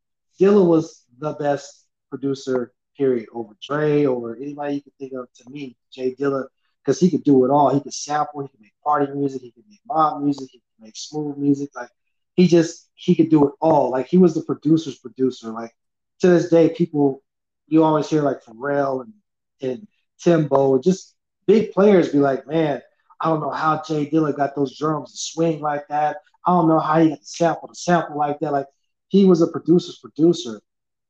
[0.40, 5.26] Dilla was the best producer period over Dre, over anybody you could think of.
[5.34, 6.46] To me, Jay Dilla,
[6.82, 7.74] because he could do it all.
[7.74, 10.84] He could sample, he could make party music, he could make mob music, he could
[10.84, 11.70] make smooth music.
[11.74, 11.90] Like
[12.34, 13.90] he just he could do it all.
[13.90, 15.50] Like he was the producer's producer.
[15.50, 15.74] Like
[16.20, 17.22] to this day, people
[17.66, 19.12] you always hear like Pharrell and
[19.60, 19.88] and
[20.20, 21.14] Timbo, just
[21.46, 22.82] big players be like, man,
[23.24, 26.18] I don't know how Jay Dilla got those drums to swing like that.
[26.46, 28.52] I don't know how he got the sample to sample like that.
[28.52, 28.66] Like
[29.08, 30.60] he was a producer's producer.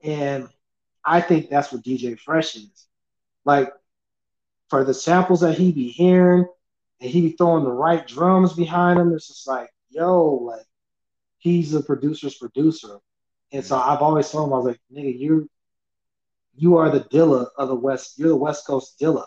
[0.01, 0.49] And
[1.05, 2.87] I think that's what DJ Fresh is.
[3.45, 3.73] Like
[4.71, 6.47] for the samples that he be hearing
[7.01, 10.67] and he be throwing the right drums behind him, it's just like, yo, like
[11.39, 12.99] he's a producer's producer.
[13.51, 15.51] And so I've always told him, I was like, nigga, you
[16.55, 18.21] you are the Dilla of the West.
[18.21, 19.27] You're the West Coast Dilla.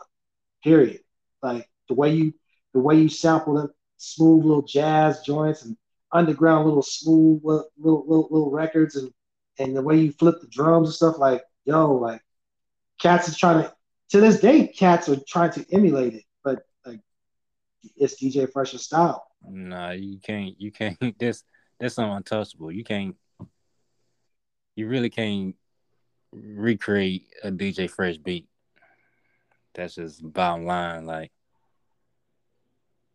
[0.63, 1.02] Period.
[1.43, 2.34] Like the way you
[2.78, 5.76] the way you sample the smooth little jazz joints and
[6.12, 9.12] underground little smooth little little, little records and
[9.58, 12.22] and the way you flip the drums and stuff like yo like
[13.02, 13.74] cats is trying to
[14.10, 17.00] to this day cats are trying to emulate it but like
[17.96, 19.26] it's dj fresher style.
[19.42, 21.44] Nah you can't you can't this
[21.80, 22.72] that's untouchable.
[22.72, 23.16] You can't
[24.76, 25.56] you really can't
[26.32, 28.48] recreate a dj fresh beat.
[29.74, 31.32] That's just bottom line like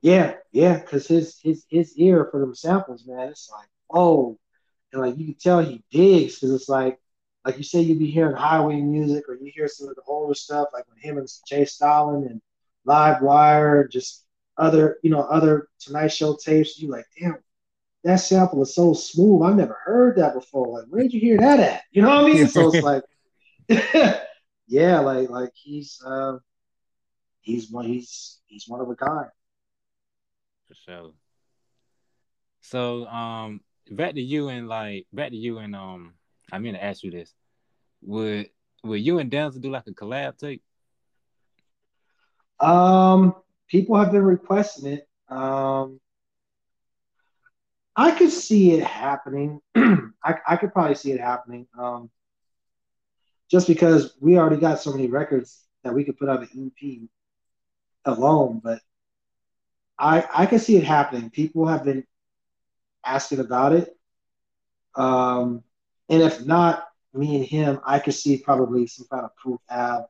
[0.02, 4.36] yeah, yeah, because his his his ear for them samples, man, it's like, oh,
[4.92, 6.98] and like you can tell he digs because it's like,
[7.44, 10.34] like you say, you be hearing highway music or you hear some of the older
[10.34, 12.42] stuff, like with him and Jay Stalin and
[12.84, 14.24] Live Wire, just
[14.58, 16.80] other, you know, other Tonight Show tapes.
[16.80, 17.38] You like, damn,
[18.02, 19.42] that sample is so smooth.
[19.42, 20.80] I've never heard that before.
[20.80, 21.82] Like, where did you hear that at?
[21.92, 22.48] You know what I mean?
[22.48, 23.04] so it's like,
[24.66, 26.38] yeah, like like he's uh,
[27.40, 29.28] he's one he's he's one of a kind
[30.72, 31.10] for sure.
[32.62, 36.14] So, um, back to you and like back to you and um,
[36.50, 37.32] I mean to ask you this:
[38.02, 38.48] would
[38.84, 40.62] would you and Danza do like a collab tape?
[42.60, 43.34] Um,
[43.68, 45.08] people have been requesting it.
[45.28, 46.00] Um,
[47.96, 49.60] I could see it happening.
[49.74, 51.66] I, I could probably see it happening.
[51.78, 52.10] Um,
[53.50, 57.00] just because we already got so many records that we could put out an EP
[58.06, 58.80] alone, but
[60.02, 61.30] I I can see it happening.
[61.30, 62.04] People have been
[63.06, 63.96] asking about it.
[64.96, 65.62] Um,
[66.08, 70.04] and if not me and him, I could see probably some kind of proof ab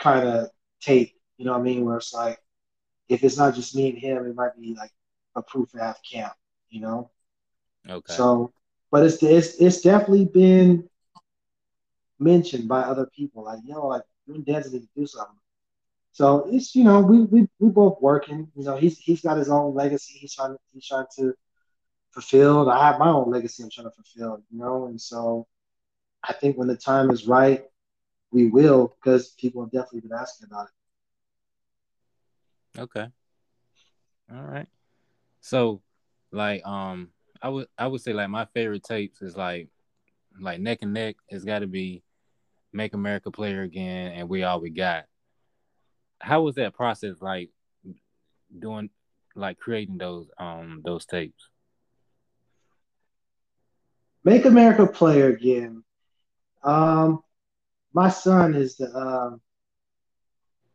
[0.00, 0.48] kind of
[0.80, 1.14] tape.
[1.38, 1.84] You know what I mean?
[1.84, 2.38] Where it's like,
[3.08, 4.90] if it's not just me and him, it might be like
[5.36, 6.32] a proof ab camp.
[6.68, 7.10] You know?
[7.88, 8.12] Okay.
[8.12, 8.52] So,
[8.90, 10.88] but it's it's it's definitely been
[12.18, 13.44] mentioned by other people.
[13.44, 15.36] Like, yo, know, like you and Danza need to do something.
[16.16, 18.50] So it's you know we we we both working.
[18.56, 20.14] You know he's he's got his own legacy.
[20.14, 21.34] He's trying to he's trying to
[22.10, 22.70] fulfill.
[22.70, 23.62] I have my own legacy.
[23.62, 24.42] I'm trying to fulfill.
[24.50, 25.46] You know, and so
[26.24, 27.66] I think when the time is right,
[28.32, 30.68] we will because people have definitely been asking about
[32.74, 32.80] it.
[32.80, 33.08] Okay.
[34.34, 34.68] All right.
[35.42, 35.82] So,
[36.32, 37.10] like, um,
[37.42, 39.68] I would I would say like my favorite tapes is like
[40.40, 41.16] like neck and neck.
[41.28, 42.02] It's got to be
[42.72, 45.04] Make America Player Again and We All We Got
[46.26, 47.50] how was that process like
[48.58, 48.90] doing
[49.36, 51.48] like creating those um those tapes?
[54.24, 55.84] Make America Player Again.
[56.64, 57.22] Um
[57.92, 59.40] my son is the um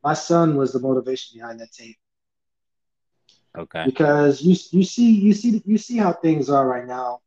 [0.04, 1.98] my son was the motivation behind that tape.
[3.58, 3.84] Okay.
[3.86, 7.20] Because you you see you see you see how things are right now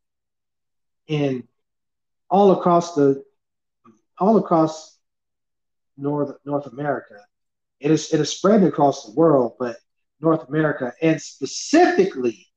[1.07, 1.47] in
[2.31, 3.23] all across the
[4.17, 4.97] all across
[5.95, 7.19] North North America
[7.85, 9.77] it is it is spread across the world, but
[10.19, 12.47] North America and specifically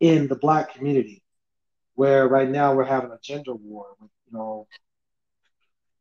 [0.00, 1.22] in the black community,
[1.94, 4.66] where right now we're having a gender war with you know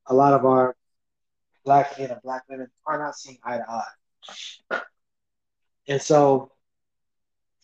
[0.08, 0.76] a lot of our
[1.64, 4.82] black men and black women are not seeing eye to eye.
[5.88, 6.52] And so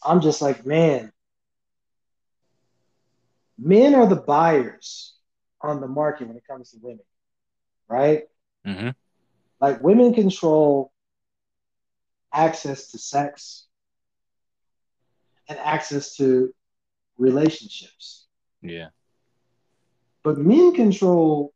[0.03, 1.11] I'm just like, man,
[3.57, 5.15] men are the buyers
[5.61, 7.05] on the market when it comes to women,
[7.89, 8.25] right?
[8.67, 8.89] Mm-hmm.
[9.65, 10.91] Like women control
[12.32, 13.65] access to sex
[15.49, 16.54] and access to
[17.17, 18.28] relationships.
[18.62, 18.89] Yeah.
[20.21, 21.51] But men control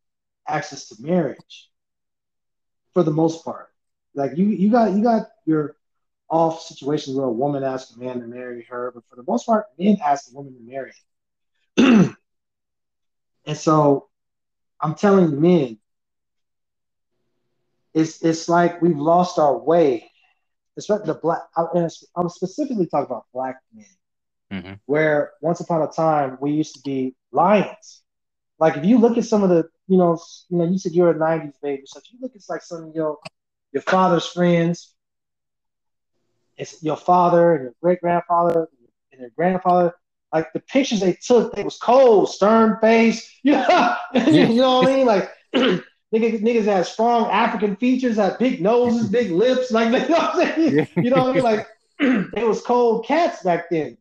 [0.48, 1.70] access to marriage
[2.96, 3.68] for the most part.
[4.16, 5.76] Like you you got you got your
[6.32, 9.46] off situations where a woman asks a man to marry her, but for the most
[9.46, 10.94] part, men ask a woman to marry.
[13.46, 14.10] and so
[14.82, 15.78] I'm telling the men,
[17.94, 20.10] it's it's like we've lost our way.
[20.78, 21.42] Especially the black.
[21.58, 23.86] I'm specifically talking about black men,
[24.52, 24.74] mm-hmm.
[24.86, 28.02] where once upon a time we used to be lions.
[28.60, 30.18] Like if you look at some of the, you know,
[30.50, 32.86] you know, you said you're a '90s baby, so if you look at like some
[32.86, 33.18] of your
[33.74, 34.94] your father's friends,
[36.58, 38.68] it's your father and your great grandfather
[39.12, 39.94] and your grandfather.
[40.34, 43.28] Like the pictures they took, it was cold, stern face.
[43.44, 45.06] Yeah, you know what I mean?
[45.06, 45.32] Like
[46.14, 50.36] Niggas, niggas had strong African features, had big noses, big lips, like you know what
[50.36, 50.88] I'm saying?
[50.96, 51.44] You know what I mean?
[51.44, 51.68] Like
[52.00, 53.98] it was cold cats back then.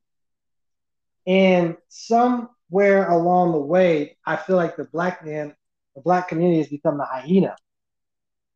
[1.27, 5.55] And somewhere along the way, I feel like the black man,
[5.95, 7.57] the black community has become the hyena.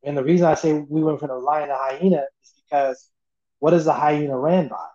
[0.04, 3.10] And the reason I say we went from the lion to hyena is because
[3.58, 4.86] what is the hyena ran by?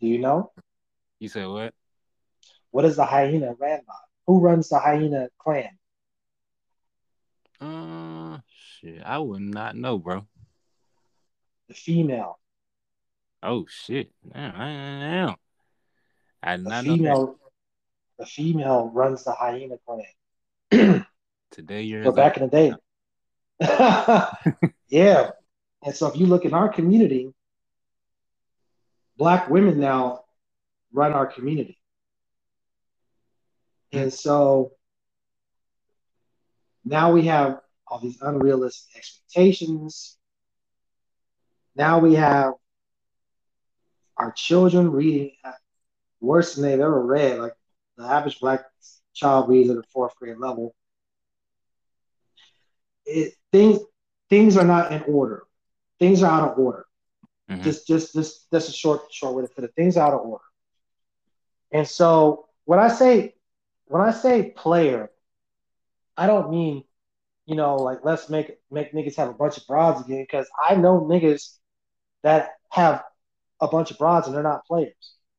[0.00, 0.52] Do you know?
[1.20, 1.74] You said what?
[2.70, 3.94] What is the hyena ran by?
[4.30, 5.76] Who runs the hyena clan?
[7.60, 10.24] Uh, shit, I would not know, bro.
[11.66, 12.38] The female.
[13.42, 14.12] Oh shit!
[14.32, 15.34] Damn, damn.
[16.44, 17.38] I did The not know female.
[18.20, 21.04] The female runs the hyena clan.
[21.50, 22.72] Today you're But back in the
[23.58, 24.68] day.
[24.90, 25.30] yeah.
[25.82, 27.34] And so if you look in our community,
[29.16, 30.20] black women now
[30.92, 31.79] run our community.
[33.92, 34.72] And so
[36.84, 40.16] now we have all these unrealistic expectations.
[41.76, 42.54] Now we have
[44.16, 45.32] our children reading
[46.20, 47.38] worse than they've ever read.
[47.38, 47.52] Like
[47.96, 48.64] the average black
[49.14, 50.74] child reads at a fourth grade level.
[53.06, 53.80] It, things
[54.28, 55.44] things are not in order.
[55.98, 56.86] Things are out of order.
[57.50, 57.62] Mhm.
[57.62, 59.72] Just just just that's a short short way to put it.
[59.74, 60.44] Things are out of order.
[61.72, 63.34] And so when I say
[63.90, 65.10] when I say player,
[66.16, 66.84] I don't mean
[67.46, 70.76] you know like let's make make niggas have a bunch of broads again because I
[70.76, 71.56] know niggas
[72.22, 73.02] that have
[73.60, 74.94] a bunch of broads and they're not players.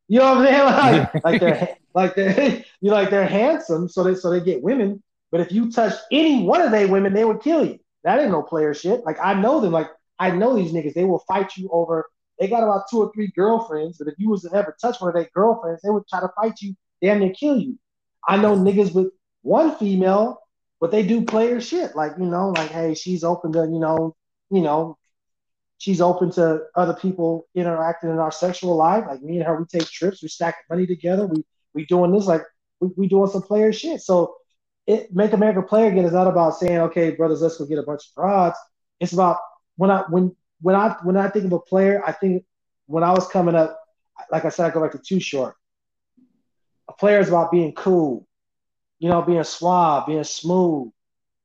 [0.09, 1.07] You know what I'm saying?
[1.23, 5.01] Like, like they're like they you like they're handsome, so they so they get women.
[5.31, 7.79] But if you touch any one of they women, they would kill you.
[8.03, 9.05] That ain't no player shit.
[9.05, 9.71] Like I know them.
[9.71, 9.87] Like
[10.19, 10.93] I know these niggas.
[10.93, 12.09] They will fight you over.
[12.37, 15.07] They got about two or three girlfriends, but if you was to ever touch one
[15.07, 17.77] of their girlfriends, they would try to fight you, damn near kill you.
[18.27, 20.41] I know niggas with one female,
[20.79, 21.95] but they do player shit.
[21.95, 24.15] Like you know, like hey, she's open to you know,
[24.49, 24.97] you know,
[25.77, 29.05] she's open to other people interacting in our sexual life.
[29.07, 32.27] Like me and her, we take trips, we stack money together, we we doing this
[32.27, 32.43] like
[32.79, 34.01] we, we doing some player shit.
[34.01, 34.35] So
[34.87, 37.83] it make America play again is not about saying, okay, brothers, let's go get a
[37.83, 38.57] bunch of broads.
[38.99, 39.37] It's about
[39.77, 42.45] when I when when I when I think of a player, I think
[42.85, 43.79] when I was coming up,
[44.31, 45.55] like I said, I go back to Too Short.
[46.91, 48.27] A player is about being cool,
[48.99, 50.91] you know, being suave, being smooth.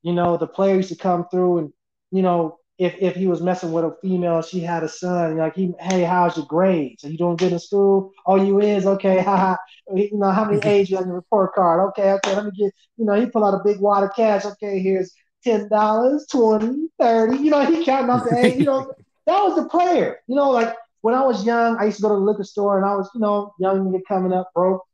[0.03, 1.73] You know, the player used to come through and,
[2.11, 5.55] you know, if, if he was messing with a female, she had a son, like
[5.55, 7.03] he, hey, how's your grades?
[7.05, 8.11] Are you doing good in school?
[8.25, 9.19] Oh, you is okay.
[9.23, 9.55] Haha.
[9.95, 11.79] you know, how many A's you on your report card?
[11.89, 14.45] Okay, okay, let me get, you know, he pull out a big wad of cash.
[14.45, 17.37] Okay, here's ten dollars, 20, 30.
[17.37, 18.57] You know, he counting out the A.
[18.57, 18.93] You know,
[19.25, 20.19] that was the player.
[20.27, 22.77] You know, like when I was young, I used to go to the liquor store
[22.77, 24.86] and I was, you know, young nigga coming up broke.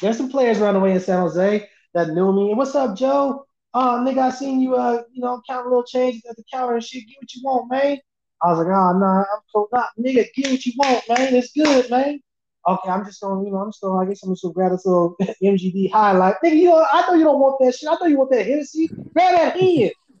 [0.00, 2.54] There's some players around the way in San Jose that knew me.
[2.54, 3.44] What's up, Joe?
[3.74, 6.74] Oh, nigga, I seen you, uh, you know, count a little change at the counter
[6.74, 7.06] and shit.
[7.06, 7.98] Get what you want, man.
[8.42, 10.26] I was like, oh, nah, I'm so not, nigga.
[10.34, 11.34] Get what you want, man.
[11.34, 12.20] It's good, man.
[12.68, 14.70] Okay, I'm just gonna, you know, I'm just gonna, I guess I'm just gonna grab
[14.70, 16.36] this little MGD highlight.
[16.44, 17.88] Nigga, you know, I know you don't want that shit.
[17.88, 18.88] I know you want that Hennessy.
[19.14, 19.92] Grab that hand.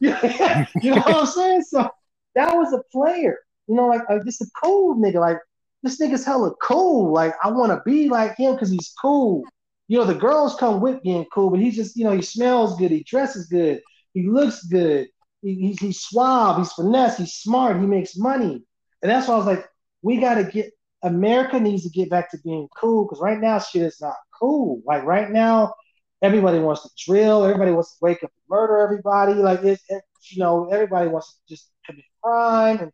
[0.82, 1.62] you know what I'm saying?
[1.62, 1.88] So
[2.34, 3.38] that was a player.
[3.68, 5.20] You know, like uh, just a cool nigga.
[5.20, 5.38] Like
[5.82, 7.12] this nigga's hella cool.
[7.12, 9.44] Like I want to be like him because he's cool.
[9.88, 12.78] You know, the girls come with being cool, but he's just, you know, he smells
[12.78, 13.82] good, he dresses good,
[14.14, 15.08] he looks good,
[15.42, 18.62] he, he's, he's suave, he's finesse, he's smart, he makes money.
[19.02, 19.66] And that's why I was like,
[20.02, 20.72] we got to get,
[21.02, 24.82] America needs to get back to being cool because right now shit is not cool.
[24.84, 25.74] Like right now,
[26.22, 29.34] everybody wants to drill, everybody wants to wake up and murder everybody.
[29.34, 32.78] Like it, it you know, everybody wants to just commit crime.
[32.80, 32.92] And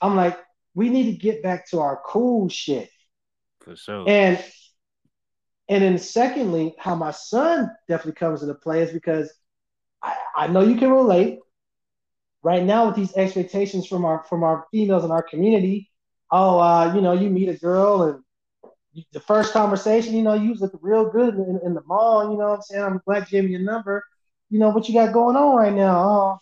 [0.00, 0.38] I'm like,
[0.74, 2.90] we need to get back to our cool shit.
[3.60, 4.04] For sure.
[4.06, 4.42] And
[5.68, 9.32] and then secondly, how my son definitely comes into play is because
[10.02, 11.40] I, I know you can relate.
[12.42, 15.90] Right now, with these expectations from our from our females in our community,
[16.30, 18.22] oh, uh, you know, you meet a girl and
[18.92, 22.30] you, the first conversation, you know, you look real good in, in, the mall.
[22.30, 22.84] You know what I'm saying?
[22.84, 24.04] I'm glad you gave me your number.
[24.48, 25.98] You know what you got going on right now?
[25.98, 26.38] Oh,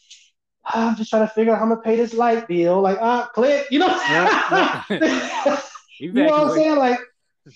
[0.66, 2.82] I'm just trying to figure out how I'm gonna pay this light bill.
[2.82, 3.66] Like, ah, click.
[3.70, 4.84] You know, Yeah,
[5.98, 6.76] you know what I'm saying?
[6.76, 7.00] Like,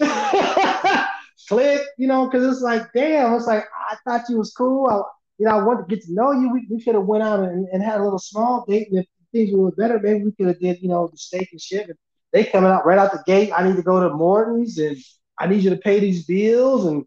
[1.49, 1.83] click.
[1.97, 3.35] You know, because it's like, damn.
[3.35, 4.87] It's like I thought you was cool.
[4.89, 5.03] I,
[5.39, 6.53] you know, I wanted to get to know you.
[6.53, 8.89] We, we could have went out and, and had a little small date.
[8.91, 11.61] And if things were better, maybe we could have did, you know, the steak and
[11.61, 11.89] shit.
[11.89, 11.99] And
[12.33, 13.53] they coming out right out the gate.
[13.55, 14.97] I need to go to Morton's and
[15.39, 16.87] I need you to pay these bills.
[16.87, 17.05] And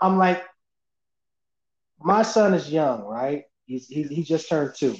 [0.00, 0.42] I'm like,
[2.00, 3.44] my son is young, right?
[3.66, 4.96] He's he, he just turned two.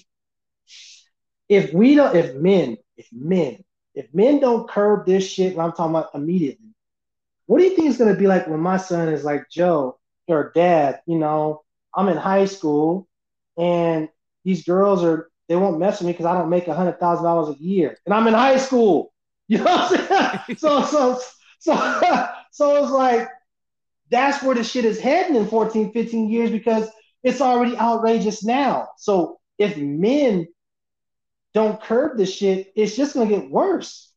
[1.49, 3.62] If we don't, if men, if men,
[3.95, 6.74] if men don't curb this shit, and I'm talking about immediately,
[7.47, 10.53] what do you think it's gonna be like when my son is like, Joe, or
[10.55, 11.62] dad, you know,
[11.95, 13.09] I'm in high school
[13.59, 14.09] and
[14.45, 17.24] these girls are they won't mess with me because I don't make a hundred thousand
[17.24, 17.97] dollars a year.
[18.07, 19.12] And I'm in high school.
[19.47, 20.57] You know what I'm saying?
[20.57, 21.20] so so
[21.59, 23.28] so so it's like
[24.11, 26.88] that's where the shit is heading in 14, 15 years because
[27.22, 28.88] it's already outrageous now.
[28.97, 30.47] So if men
[31.53, 34.11] don't curb the shit, it's just gonna get worse.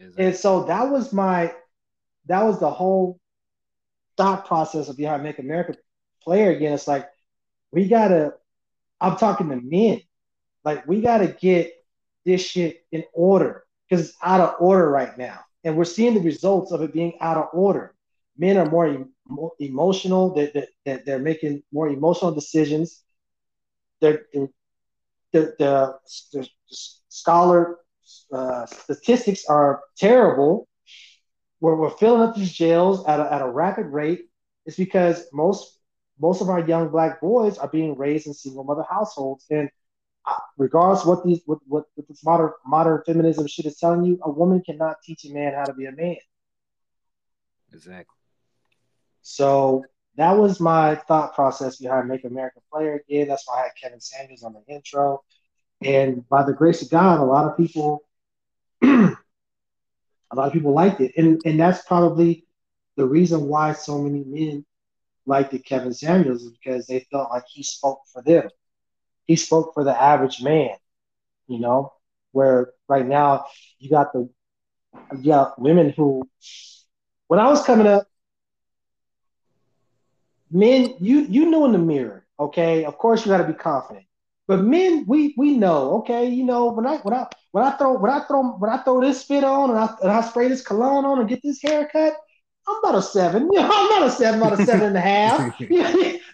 [0.00, 0.24] Exactly.
[0.24, 1.54] And so that was my
[2.26, 3.18] that was the whole
[4.16, 5.76] thought process of behind Make America
[6.22, 6.72] player again.
[6.72, 7.08] It's like
[7.70, 8.34] we gotta
[9.00, 10.02] I'm talking to men.
[10.64, 11.72] Like we gotta get
[12.24, 15.40] this shit in order because it's out of order right now.
[15.64, 17.94] And we're seeing the results of it being out of order.
[18.36, 19.12] Men are more em-
[19.58, 23.02] emotional, that they're, they're, they're, making more emotional decisions.
[24.00, 24.48] They're, they're,
[25.32, 25.98] the, the,
[26.32, 26.48] the
[27.08, 27.78] scholar
[28.32, 30.68] uh, statistics are terrible.
[31.66, 34.26] Where we're filling up these jails at a, at a rapid rate
[34.66, 35.80] is because most
[36.20, 39.68] most of our young black boys are being raised in single mother households, and
[40.24, 44.16] uh, regardless what these what, what, what this modern modern feminism shit is telling you,
[44.22, 46.14] a woman cannot teach a man how to be a man.
[47.72, 48.14] Exactly.
[49.22, 53.26] So that was my thought process behind Make America Player Again.
[53.26, 55.24] That's why I had Kevin Samuels on the intro.
[55.82, 58.04] And by the grace of God, a lot of people,
[60.30, 62.44] a lot of people liked it, and and that's probably
[62.96, 64.64] the reason why so many men
[65.26, 65.64] liked it.
[65.64, 68.48] Kevin Samuels is because they felt like he spoke for them.
[69.26, 70.76] He spoke for the average man,
[71.48, 71.92] you know.
[72.32, 73.46] Where right now
[73.78, 74.28] you got the
[75.18, 76.28] you got women who,
[77.28, 78.06] when I was coming up,
[80.50, 82.84] men you you knew in the mirror, okay.
[82.84, 84.06] Of course you got to be confident.
[84.48, 87.98] But men, we we know, okay, you know, when I when I when I throw
[87.98, 90.62] when I throw when I throw this fit on and I and I spray this
[90.62, 92.14] cologne on and get this haircut,
[92.68, 93.48] I'm about a seven.
[93.52, 95.60] You know, I'm not a seven, I'm about a seven and a half.
[95.60, 95.78] you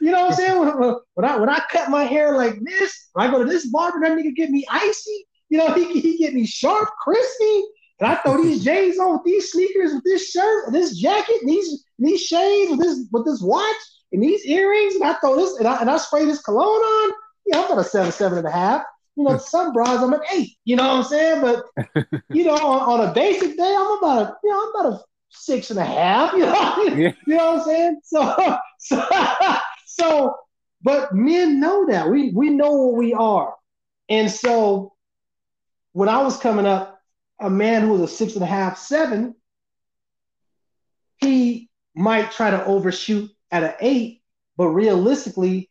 [0.00, 0.58] know what I'm saying?
[0.58, 3.66] When, when, I when I cut my hair like this, when I go to this
[3.66, 5.26] barber, that nigga get me icy.
[5.48, 7.64] You know, he he get me sharp, crispy.
[8.00, 11.36] And I throw these J's on with these sneakers, with this shirt, with this jacket,
[11.40, 13.76] and these these shades, with this with this watch,
[14.12, 17.12] and these earrings, and I throw this and I, and I spray this cologne on
[17.46, 18.82] yeah, I'm about a seven, seven and a half.
[19.16, 20.56] You know, some bras I'm an eight.
[20.64, 21.40] You know what I'm saying?
[21.40, 21.64] But
[22.30, 25.04] you know, on, on, a basic day, I'm about a you know, I'm about a
[25.30, 26.32] six and a half.
[26.32, 27.12] You know, yeah.
[27.26, 28.00] you know what I'm saying?
[28.04, 29.06] So, so,
[29.86, 30.36] so,
[30.82, 33.54] but men know that we we know what we are,
[34.08, 34.92] and so
[35.92, 37.00] when I was coming up,
[37.40, 39.34] a man who was a six and a half, seven,
[41.18, 44.22] he might try to overshoot at an eight,
[44.56, 45.70] but realistically,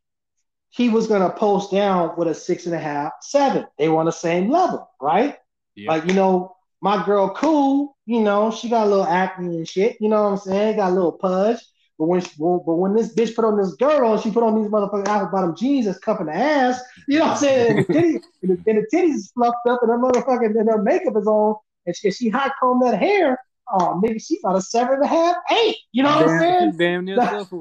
[0.72, 3.66] he was going to post down with a six and a half, seven.
[3.78, 5.38] They were on the same level, right?
[5.76, 5.92] Yeah.
[5.92, 9.98] Like, you know, my girl, cool, you know, she got a little acne and shit,
[10.00, 10.78] you know what I'm saying?
[10.78, 11.60] Got a little pudge.
[12.00, 14.72] But when, she, but when this bitch put on this girl, she put on these
[14.72, 17.78] motherfucking apple bottom jeans that's cupping the ass, you know what I'm saying?
[17.78, 20.70] And the, titties, and, the, and the titties is fluffed up and her motherfucking and
[20.70, 23.38] her makeup is on, and she, she hot comb that hair.
[23.72, 25.76] Oh, maybe she about a seven and a half, eight.
[25.92, 26.78] You know what damn, I'm saying?
[26.78, 27.52] Damn near self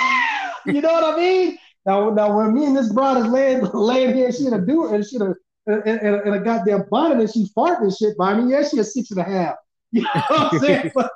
[0.66, 1.58] you know what I mean?
[1.86, 4.94] Now, now when me and this broad is laying, laying here, she in a do
[4.94, 5.34] and she in a,
[5.68, 8.52] in, in, a, in a goddamn bonnet and she's farting and shit by me.
[8.52, 9.56] Yeah, she a six and a half.
[9.94, 10.92] You know what I'm saying?
[10.96, 11.12] but,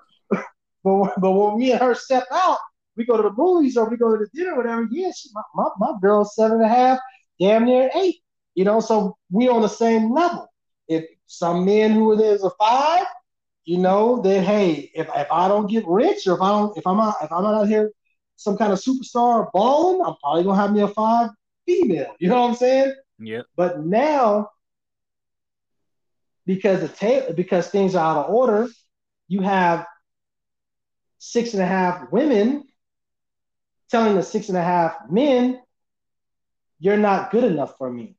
[0.83, 2.59] but, but when me and her step out,
[2.95, 4.87] we go to the movies or we go to the dinner, or whatever.
[4.91, 6.99] Yeah, she, my, my, my girl's seven and a half,
[7.39, 8.17] damn near eight.
[8.53, 10.47] You know, so we on the same level.
[10.87, 13.05] If some men who are there's a five,
[13.65, 16.85] you know, then hey, if, if I don't get rich or if I don't if
[16.85, 17.91] I'm out if I'm not out here
[18.37, 21.31] some kind of superstar balling, I'm probably gonna have me a five
[21.65, 22.15] female.
[22.19, 22.95] You know what I'm saying?
[23.19, 23.41] Yeah.
[23.55, 24.51] But now,
[26.45, 28.69] because the ta- because things are out of order,
[29.27, 29.85] you have
[31.17, 32.63] six and a half women
[33.89, 35.59] telling the six and a half men,
[36.79, 38.15] "You're not good enough for me."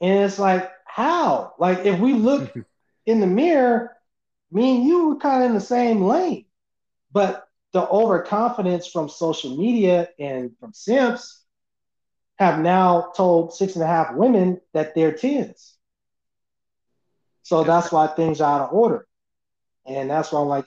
[0.00, 1.54] And it's like, how?
[1.58, 2.52] Like, if we look
[3.06, 3.96] in the mirror,
[4.50, 6.44] me and you were kind of in the same lane,
[7.10, 11.44] but the overconfidence from social media and from simps
[12.38, 15.76] have now told six and a half women that they're tens.
[17.42, 19.06] So that's why things are out of order.
[19.86, 20.66] And that's why I'm like,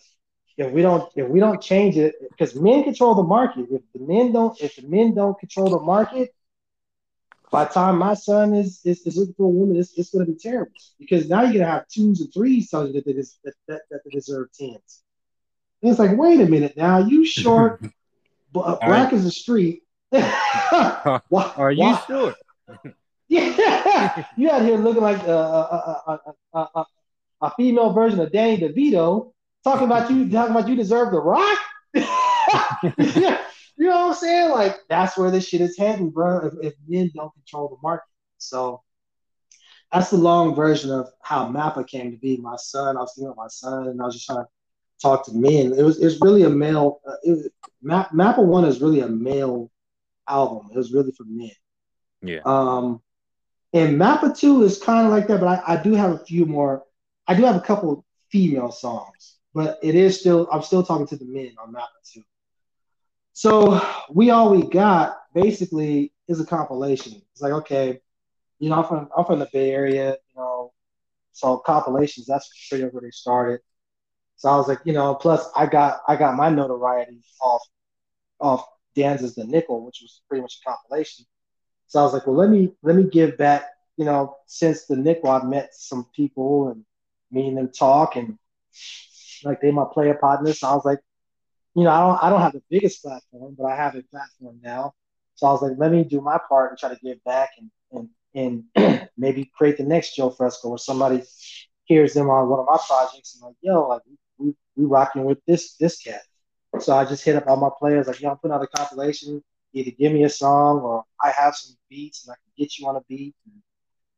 [0.58, 3.68] if we don't if we don't change it, because men control the market.
[3.72, 6.34] If the men don't, if the men don't control the market,
[7.52, 10.26] by the time my son is is, is looking for a woman, it's, it's gonna
[10.26, 10.72] be terrible.
[10.99, 14.02] Because now you're gonna have twos and threes telling you that they, that, that, that
[14.04, 15.04] they deserve tens.
[15.82, 17.82] And it's like, wait a minute now, you short,
[18.55, 19.13] uh, black right.
[19.13, 19.84] as a street.
[20.09, 21.21] why,
[21.57, 22.03] Are you why?
[22.05, 22.36] sure?
[23.27, 26.19] yeah, you out here looking like a, a,
[26.53, 26.86] a,
[27.41, 29.32] a, female version of Danny DeVito,
[29.63, 31.57] talking about you, talking about you deserve the rock.
[31.93, 33.41] yeah.
[33.77, 34.51] You know what I'm saying?
[34.51, 36.45] Like that's where this shit is heading, bro.
[36.45, 38.05] If, if men don't control the market,
[38.38, 38.84] so
[39.91, 42.38] that's the long version of how Mappa came to be.
[42.38, 44.47] My son, I was thinking of my son, and I was just trying to
[45.02, 45.74] talk to men.
[45.74, 47.02] It was it's really a male.
[47.08, 49.72] Uh, it, Map, Mappa One is really a male
[50.28, 50.70] album.
[50.74, 51.52] It was really for men.
[52.22, 52.41] Yeah.
[52.45, 53.02] Um,
[53.74, 56.45] and Mappa Two is kind of like that, but I, I do have a few
[56.45, 56.84] more.
[57.28, 61.18] I do have a couple female songs, but it is still I'm still talking to
[61.18, 62.24] the men on one too.
[63.34, 67.22] So we all we got basically is a compilation.
[67.32, 67.99] It's like okay,
[68.60, 70.74] you know I'm from I'm from the Bay Area, you know,
[71.32, 73.62] so compilations that's pretty much where they started.
[74.41, 77.61] So I was like, you know, plus I got I got my notoriety off
[78.39, 78.65] off
[78.95, 81.25] Danza's The Nickel, which was pretty much a compilation.
[81.85, 83.65] So I was like, well, let me let me give back.
[83.97, 86.83] You know, since The Nickel, I've met some people and
[87.29, 88.39] me and them talk and
[89.43, 90.61] like they my player partners.
[90.61, 91.01] So I was like,
[91.75, 94.59] you know, I don't I don't have the biggest platform, but I have a platform
[94.63, 94.95] now.
[95.35, 98.09] So I was like, let me do my part and try to give back and
[98.33, 101.21] and and maybe create the next Joe Fresco where somebody
[101.83, 104.01] hears them on one of my projects and like, yo, like
[104.41, 106.21] we rocking with this this cat.
[106.79, 109.43] So I just hit up all my players like, yo, I'm putting out a compilation.
[109.73, 112.87] Either give me a song or I have some beats and I can get you
[112.87, 113.35] on a beat.
[113.45, 113.61] And,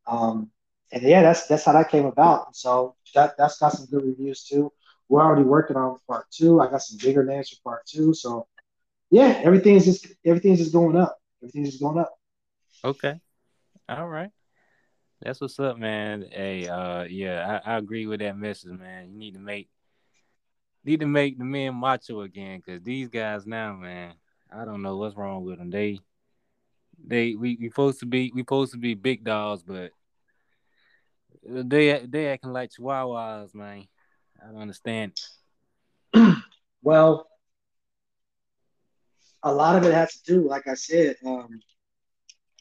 [0.07, 0.51] um,
[0.91, 2.55] and yeah, that's that's how that came about.
[2.55, 4.71] So that that's got some good reviews too.
[5.09, 6.59] We're already working on part two.
[6.59, 8.13] I got some bigger names for part two.
[8.13, 8.47] So
[9.09, 11.17] yeah, everything's just everything's just going up.
[11.41, 12.13] Everything's just going up.
[12.83, 13.19] Okay.
[13.89, 14.29] All right.
[15.21, 16.25] That's what's up, man.
[16.31, 19.11] Hey, uh, yeah, I, I agree with that message, man.
[19.11, 19.69] You need to make
[20.83, 24.13] need to make the men macho again, cause these guys now, man,
[24.51, 25.69] I don't know what's wrong with them.
[25.69, 25.99] They,
[27.05, 29.91] they, we we supposed to be we supposed to be big dogs, but
[31.45, 33.87] they they acting like chihuahuas, man.
[34.41, 35.19] I don't understand.
[36.81, 37.27] well,
[39.43, 41.59] a lot of it has to do, like I said, um,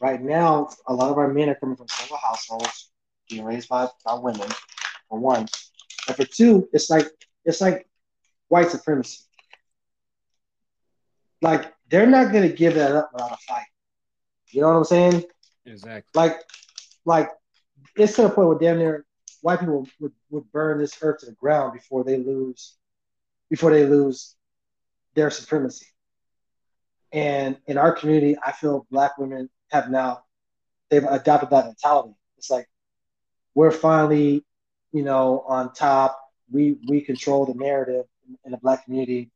[0.01, 2.91] right now, a lot of our men are coming from single households,
[3.29, 4.49] being raised by, by women,
[5.09, 5.47] for one.
[6.09, 7.07] And for two, it's like
[7.45, 7.87] it's like
[8.53, 9.25] white supremacy.
[11.41, 13.65] Like they're not gonna give that up without a fight.
[14.51, 15.25] You know what I'm saying?
[15.65, 16.11] Exactly.
[16.15, 16.37] Like,
[17.07, 17.31] like
[17.97, 19.07] it's to the point where damn near
[19.41, 22.77] white people would, would burn this earth to the ground before they lose
[23.49, 24.37] before they lose
[25.15, 25.87] their supremacy.
[27.11, 30.25] And in our community, I feel black women have now
[30.91, 32.15] they've adopted that mentality.
[32.37, 32.69] It's like
[33.55, 34.45] we're finally,
[34.93, 36.19] you know, on top.
[36.51, 38.05] We we control the narrative
[38.45, 39.31] in the black community,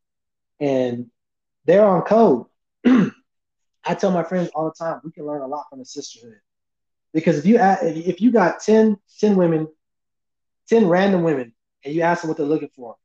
[0.61, 1.11] and
[1.65, 2.47] they're on code.
[2.87, 6.41] I tell my friends all the time, we can learn a lot from the sisterhood.
[7.13, 9.69] Because if you if you got 10, 10 women,
[10.69, 12.97] 10 random women, and you ask them what they're looking for,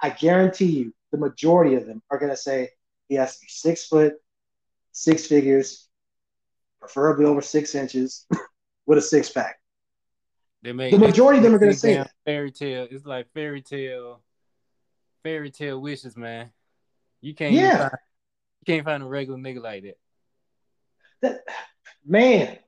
[0.00, 2.70] I guarantee you the majority of them are gonna say
[3.08, 4.14] he has to be six foot,
[4.92, 5.88] six figures,
[6.80, 8.26] preferably over six inches,
[8.86, 9.60] with a six pack.
[10.62, 12.86] They make, the majority of them are gonna say fairy tale.
[12.90, 14.22] It's like fairy tale,
[15.22, 16.50] fairy tale wishes, man.
[17.20, 17.78] You can't yeah.
[17.78, 17.92] Find,
[18.60, 19.98] you can't find a regular nigga like that.
[21.22, 21.40] That
[22.06, 22.58] man,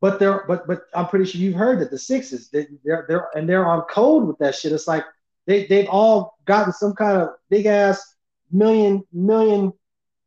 [0.00, 3.28] but they're but but I'm pretty sure you've heard that the sixes they, they're they're
[3.34, 4.72] and they're on code with that shit.
[4.72, 5.04] It's like
[5.46, 8.00] they they've all gotten some kind of big ass
[8.52, 9.72] million million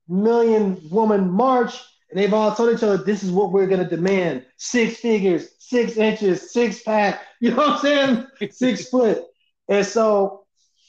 [0.07, 4.45] million woman march, and they've all told each other this is what we're gonna demand:
[4.57, 7.21] six figures, six inches, six pack.
[7.41, 8.51] You know what I'm saying?
[8.51, 9.23] six foot.
[9.67, 10.40] And so,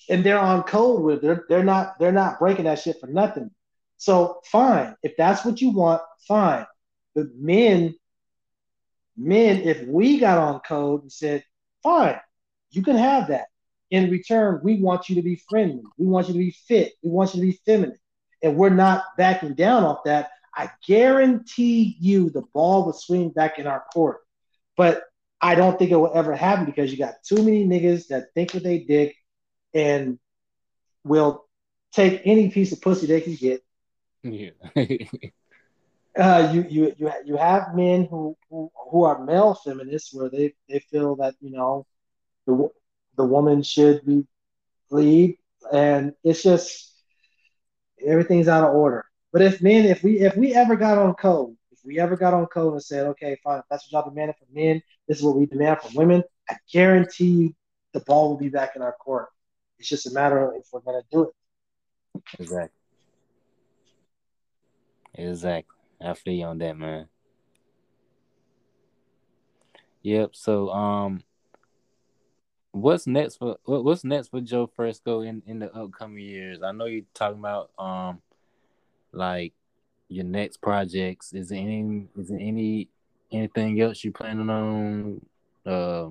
[0.08, 1.22] and they're on code with it.
[1.22, 3.50] They're they're not they're not breaking that shit for nothing.
[3.96, 6.66] So fine, if that's what you want, fine.
[7.14, 7.94] But men
[9.16, 11.44] men, if we got on code and said,
[11.82, 12.18] fine,
[12.70, 13.46] you can have that.
[13.90, 15.82] In return, we want you to be friendly.
[15.98, 16.94] We want you to be fit.
[17.02, 17.98] We want you to be feminine.
[18.42, 20.30] And we're not backing down off that.
[20.54, 24.20] I guarantee you the ball will swing back in our court.
[24.76, 25.02] But
[25.40, 28.54] I don't think it will ever happen because you got too many niggas that think
[28.54, 29.14] what they dick
[29.74, 30.18] and
[31.04, 31.44] will
[31.92, 33.62] take any piece of pussy they can get.
[34.22, 34.50] Yeah.
[36.18, 40.54] uh, you you you you have men who, who who are male feminists where they,
[40.68, 41.86] they feel that you know
[42.46, 42.68] the
[43.16, 44.26] the woman should be
[44.90, 45.38] lead,
[45.72, 46.92] and it's just
[48.04, 49.04] everything's out of order.
[49.32, 52.34] But if men, if we if we ever got on code, if we ever got
[52.34, 55.24] on code and said, okay, fine, if that's what y'all demanding from men, this is
[55.24, 57.54] what we demand from women, I guarantee
[57.92, 59.28] the ball will be back in our court.
[59.82, 61.22] It's just a matter of if we're gonna do
[62.14, 62.22] it.
[62.38, 62.78] Exactly.
[65.14, 65.76] Exactly.
[66.00, 67.08] I feel you on that, man.
[70.02, 70.36] Yep.
[70.36, 71.24] So, um,
[72.70, 76.62] what's next for what's next for Joe Fresco in in the upcoming years?
[76.62, 78.22] I know you're talking about um,
[79.10, 79.52] like
[80.08, 81.32] your next projects.
[81.32, 82.86] Is there any is there any
[83.32, 85.26] anything else you planning on
[85.66, 86.10] uh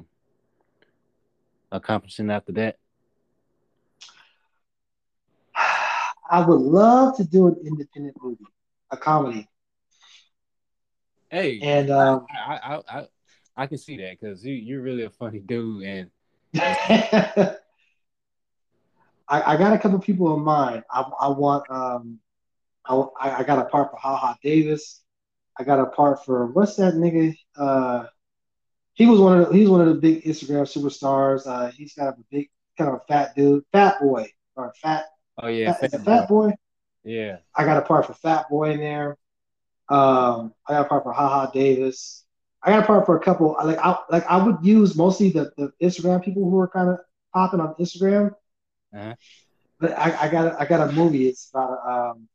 [1.71, 2.80] accomplishing after that?
[6.31, 8.45] I would love to do an independent movie,
[8.89, 9.49] a comedy.
[11.29, 13.07] Hey, and um, I, I I
[13.57, 16.09] I can see that because you you're really a funny dude, and
[16.55, 17.55] I,
[19.27, 20.83] I got a couple people in mind.
[20.89, 22.19] I, I want um
[22.85, 25.03] I, I got a part for Haha Davis.
[25.59, 27.35] I got a part for what's that nigga?
[27.57, 28.05] Uh,
[28.93, 31.45] he was one of the, he's one of the big Instagram superstars.
[31.45, 35.05] Uh, he's got a big kind of a fat dude, Fat Boy or fat.
[35.41, 36.53] Oh yeah, fat, fat, fat boy.
[37.03, 39.17] Yeah, I got a part for Fat Boy in there.
[39.89, 42.23] Um, I got a part for Haha Davis.
[42.63, 43.57] I got a part for a couple.
[43.63, 46.99] Like I like I would use mostly the, the Instagram people who are kind of
[47.33, 48.35] popping on Instagram.
[48.93, 49.15] Uh-huh.
[49.79, 51.27] But I, I got I got a movie.
[51.27, 52.27] It's about um,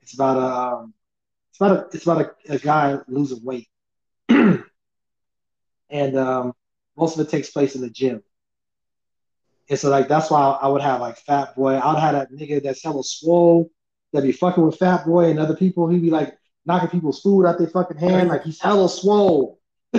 [0.00, 0.94] it's about a um,
[1.50, 3.68] it's about a it's about a, a guy losing weight,
[4.28, 4.64] and
[5.90, 6.52] um,
[6.96, 8.22] most of it takes place in the gym.
[9.70, 11.78] And so like that's why I would have like Fat Boy.
[11.78, 13.70] I'd have that nigga that's hella swole
[14.12, 15.88] that be fucking with Fat Boy and other people.
[15.88, 16.36] He'd be like
[16.66, 18.28] knocking people's food out their fucking hand.
[18.28, 19.58] Like he's hella swole.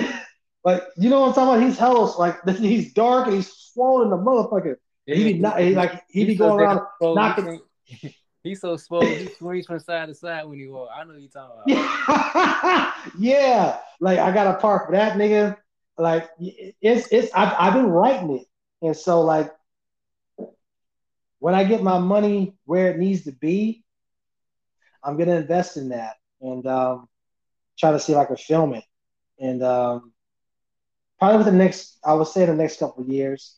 [0.63, 1.67] like you know what I'm talking about?
[1.67, 4.75] He's hella like he's dark and he's swollen the motherfucker.
[5.05, 7.61] Yeah, he be not, he, like he be going around knocking.
[8.45, 9.03] He's so swole.
[9.03, 10.89] He swings from side to side when he walk.
[10.95, 12.93] I know what you talking about.
[13.17, 15.57] yeah, like I got a part for that nigga.
[15.97, 18.47] Like it's it's I've, I've been writing it,
[18.81, 19.51] and so like
[21.39, 23.83] when I get my money where it needs to be,
[25.03, 27.07] I'm gonna invest in that and um,
[27.77, 28.83] try to see if I can film it.
[29.39, 30.13] And um,
[31.19, 33.57] probably within the next, I would say the next couple of years.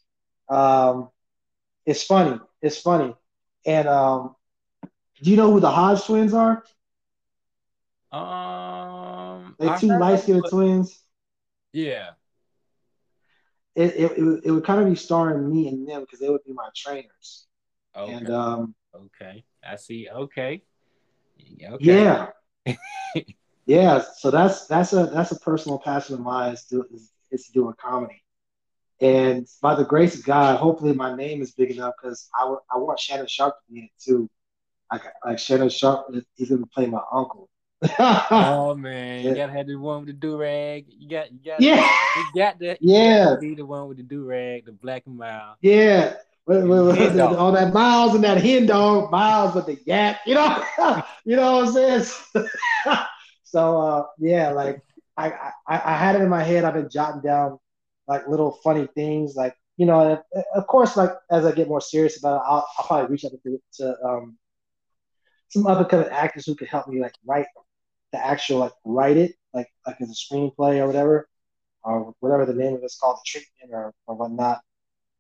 [0.50, 1.10] Um,
[1.86, 2.40] it's funny.
[2.62, 3.16] It's funny.
[3.66, 4.36] And um,
[5.22, 6.64] do you know who the Hodge twins are?
[8.12, 11.04] Um, they two light skinned twins.
[11.72, 12.12] Yeah.
[13.78, 16.30] It, it, it, would, it would kind of be starring me and them because they
[16.30, 17.46] would be my trainers.
[17.96, 18.12] Okay.
[18.12, 20.10] And um, okay, I see.
[20.12, 20.64] Okay.
[21.64, 21.76] okay.
[21.78, 22.28] Yeah.
[23.68, 24.04] yeah.
[24.18, 27.52] So that's that's a that's a personal passion of mine is to is, is to
[27.52, 28.24] do a comedy.
[29.00, 32.62] And by the grace of God, hopefully my name is big enough because I, w-
[32.74, 34.28] I want Shannon Sharpe to be in it too.
[34.92, 37.48] Like like Shannon Sharpe, he's gonna play my uncle.
[38.00, 40.86] oh man, you gotta have the one with the do rag.
[40.90, 42.78] You got, you got, yeah, you got that.
[42.82, 45.58] Yeah, be the one with the do rag, the black and mild.
[45.62, 46.16] Yeah,
[46.48, 50.22] with all that Miles and that hen dog, Miles with the yak.
[50.26, 50.64] You know,
[51.26, 52.48] you know what I'm saying.
[53.44, 54.82] so uh, yeah, like
[55.16, 56.64] I, I I had it in my head.
[56.64, 57.60] I've been jotting down
[58.08, 60.22] like little funny things, like you know,
[60.56, 63.32] of course, like as I get more serious about it, I'll, I'll probably reach out
[63.44, 64.38] to, to um,
[65.50, 67.46] some other kind of actors who could help me like write
[68.12, 71.28] the actual like write it like like as a screenplay or whatever
[71.84, 74.62] or whatever the name of it's called the treatment or, or whatnot.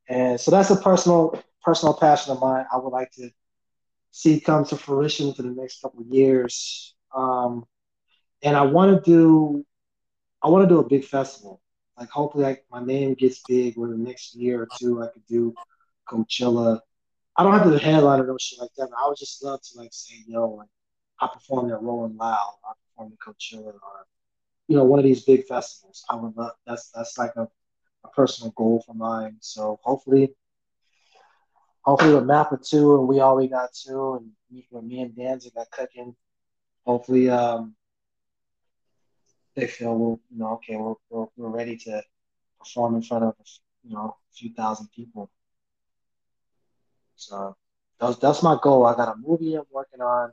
[0.10, 2.66] And so that's a personal personal passion of mine.
[2.72, 3.30] I would like to
[4.12, 6.96] see come to fruition for the next couple of years.
[7.16, 7.66] Um,
[8.44, 9.66] and i want to do
[10.44, 11.62] i want to do a big festival.
[11.98, 15.26] Like hopefully like my name gets big where the next year or two i could
[15.28, 15.56] do
[16.08, 16.80] coachella.
[17.36, 19.62] I don't have to headline or no shit like that but i would just love
[19.62, 20.70] to like say yo like
[21.20, 24.06] I performed at Rolling Loud, I performed at Coachella, or
[24.68, 26.06] you know, one of these big festivals.
[26.10, 27.48] I would love that's that's like a,
[28.04, 29.38] a personal goal for mine.
[29.40, 30.34] So hopefully,
[31.82, 35.50] hopefully with Mappa two and we all we got two, and me, me and Danza
[35.52, 36.16] got cooking,
[36.86, 37.76] hopefully um
[39.56, 42.04] they feel we're you know okay we're, we're, we're ready to
[42.60, 43.36] perform in front of
[43.84, 45.30] you know a few thousand people.
[47.16, 47.56] So
[48.00, 48.86] that's that's my goal.
[48.86, 50.32] I got a movie I'm working on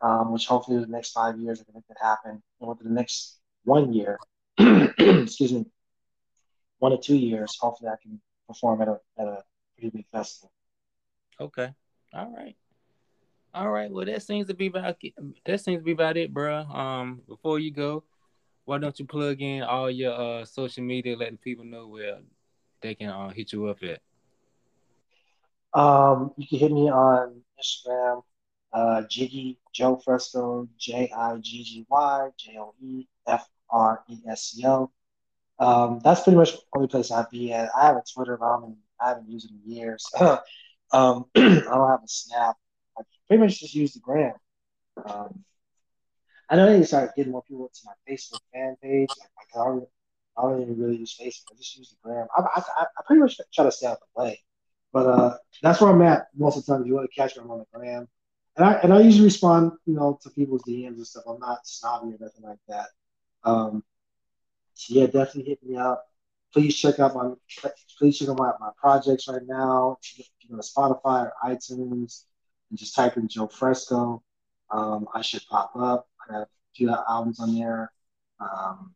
[0.00, 2.42] um, which hopefully the next five years I can make that happen.
[2.60, 4.18] And within the next one year,
[4.58, 5.66] excuse me,
[6.78, 9.42] one or two years, hopefully I can perform at a at a
[9.76, 10.52] pretty big festival.
[11.40, 11.72] Okay.
[12.14, 12.56] All right.
[13.54, 13.90] All right.
[13.90, 14.96] Well, that seems to be about
[15.44, 16.60] that seems to be about it, bro.
[16.62, 18.04] Um, before you go,
[18.64, 22.18] why don't you plug in all your uh social media, letting people know where
[22.80, 24.00] they can uh, hit you up at?
[25.78, 28.22] Um, you can hit me on Instagram
[28.72, 34.18] uh, Jiggy Joe Fresco, J I G G Y J O E F R E
[34.28, 34.90] S C O.
[35.58, 37.70] Um, that's pretty much the only place I'd be at.
[37.76, 40.04] I have a Twitter, but I haven't, I haven't used it in years.
[40.20, 40.38] um,
[40.92, 42.56] I don't have a Snap.
[42.98, 44.34] I pretty much just use the gram.
[45.04, 45.44] Um,
[46.48, 49.10] I know I need to start getting more people to my Facebook fan page.
[49.54, 49.88] I, don't,
[50.36, 51.52] I don't even really use Facebook.
[51.52, 52.26] I just use the gram.
[52.36, 54.40] I, I, I pretty much try to stay out of the way.
[54.92, 56.82] But uh, that's where I'm at most of the time.
[56.82, 58.08] If you want to catch me, I'm on the gram
[58.58, 61.24] and I and I usually respond, you know, to people's DMs and stuff.
[61.28, 62.88] I'm not snobby or nothing like that.
[63.44, 63.84] Um,
[64.88, 66.04] yeah, definitely hit me up.
[66.52, 67.32] Please check out my
[67.98, 69.98] please check out my, my projects right now.
[70.16, 72.24] You to Spotify or iTunes
[72.70, 74.22] and just type in Joe Fresco.
[74.70, 76.08] Um, I should pop up.
[76.28, 77.92] I have a few albums on there.
[78.40, 78.94] Um,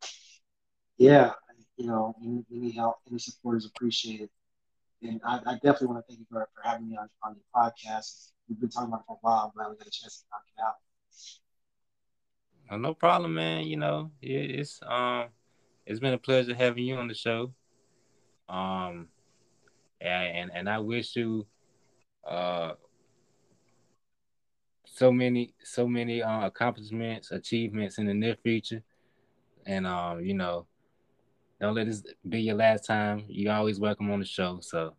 [0.97, 1.33] yeah,
[1.77, 4.31] you know, any, any help, any support is appreciated.
[5.03, 7.45] And I, I definitely want to thank you for, for having me on, on your
[7.55, 8.32] podcast.
[8.49, 9.45] We've been talking about it for a while.
[9.47, 10.77] I'm glad we got a chance to knock it out.
[12.81, 13.67] No problem, man.
[13.67, 15.27] You know, it, it's um,
[15.87, 17.53] it's been a pleasure having you on the show.
[18.49, 19.09] Um,
[20.01, 21.47] and and, and I wish you
[22.29, 22.73] uh
[24.85, 28.83] so many so many uh, accomplishments, achievements in the near future,
[29.67, 30.67] and um, you know,
[31.61, 33.25] don't let this be your last time.
[33.29, 34.59] You're always welcome on the show.
[34.61, 34.95] So,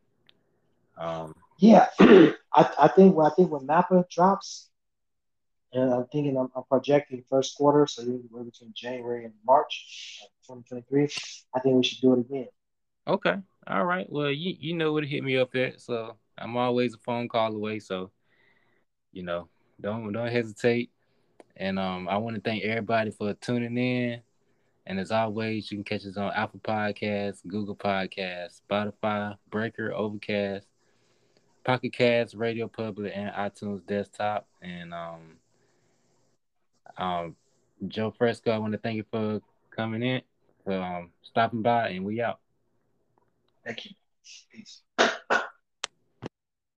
[0.97, 4.69] um, yeah, I, I think I think when Mappa drops,
[5.73, 11.09] and I'm thinking I'm, I'm projecting first quarter, so we're between January and March, 2023.
[11.55, 12.47] I think we should do it again.
[13.07, 13.35] Okay.
[13.67, 14.05] All right.
[14.09, 15.81] Well, you you know where to hit me up at.
[15.81, 17.79] So I'm always a phone call away.
[17.79, 18.11] So,
[19.11, 19.49] you know,
[19.79, 20.91] don't don't hesitate.
[21.55, 24.21] And um, I want to thank everybody for tuning in.
[24.85, 30.67] And as always, you can catch us on Apple Podcasts, Google Podcasts, Spotify, Breaker, Overcast,
[31.63, 34.47] Pocket Cast, Radio Public, and iTunes Desktop.
[34.61, 35.37] And um,
[36.97, 37.35] um,
[37.87, 39.41] Joe Fresco, I want to thank you for
[39.75, 40.21] coming in,
[40.63, 42.39] for um, stopping by, and we out.
[43.65, 43.91] Thank you.
[44.51, 44.81] Peace.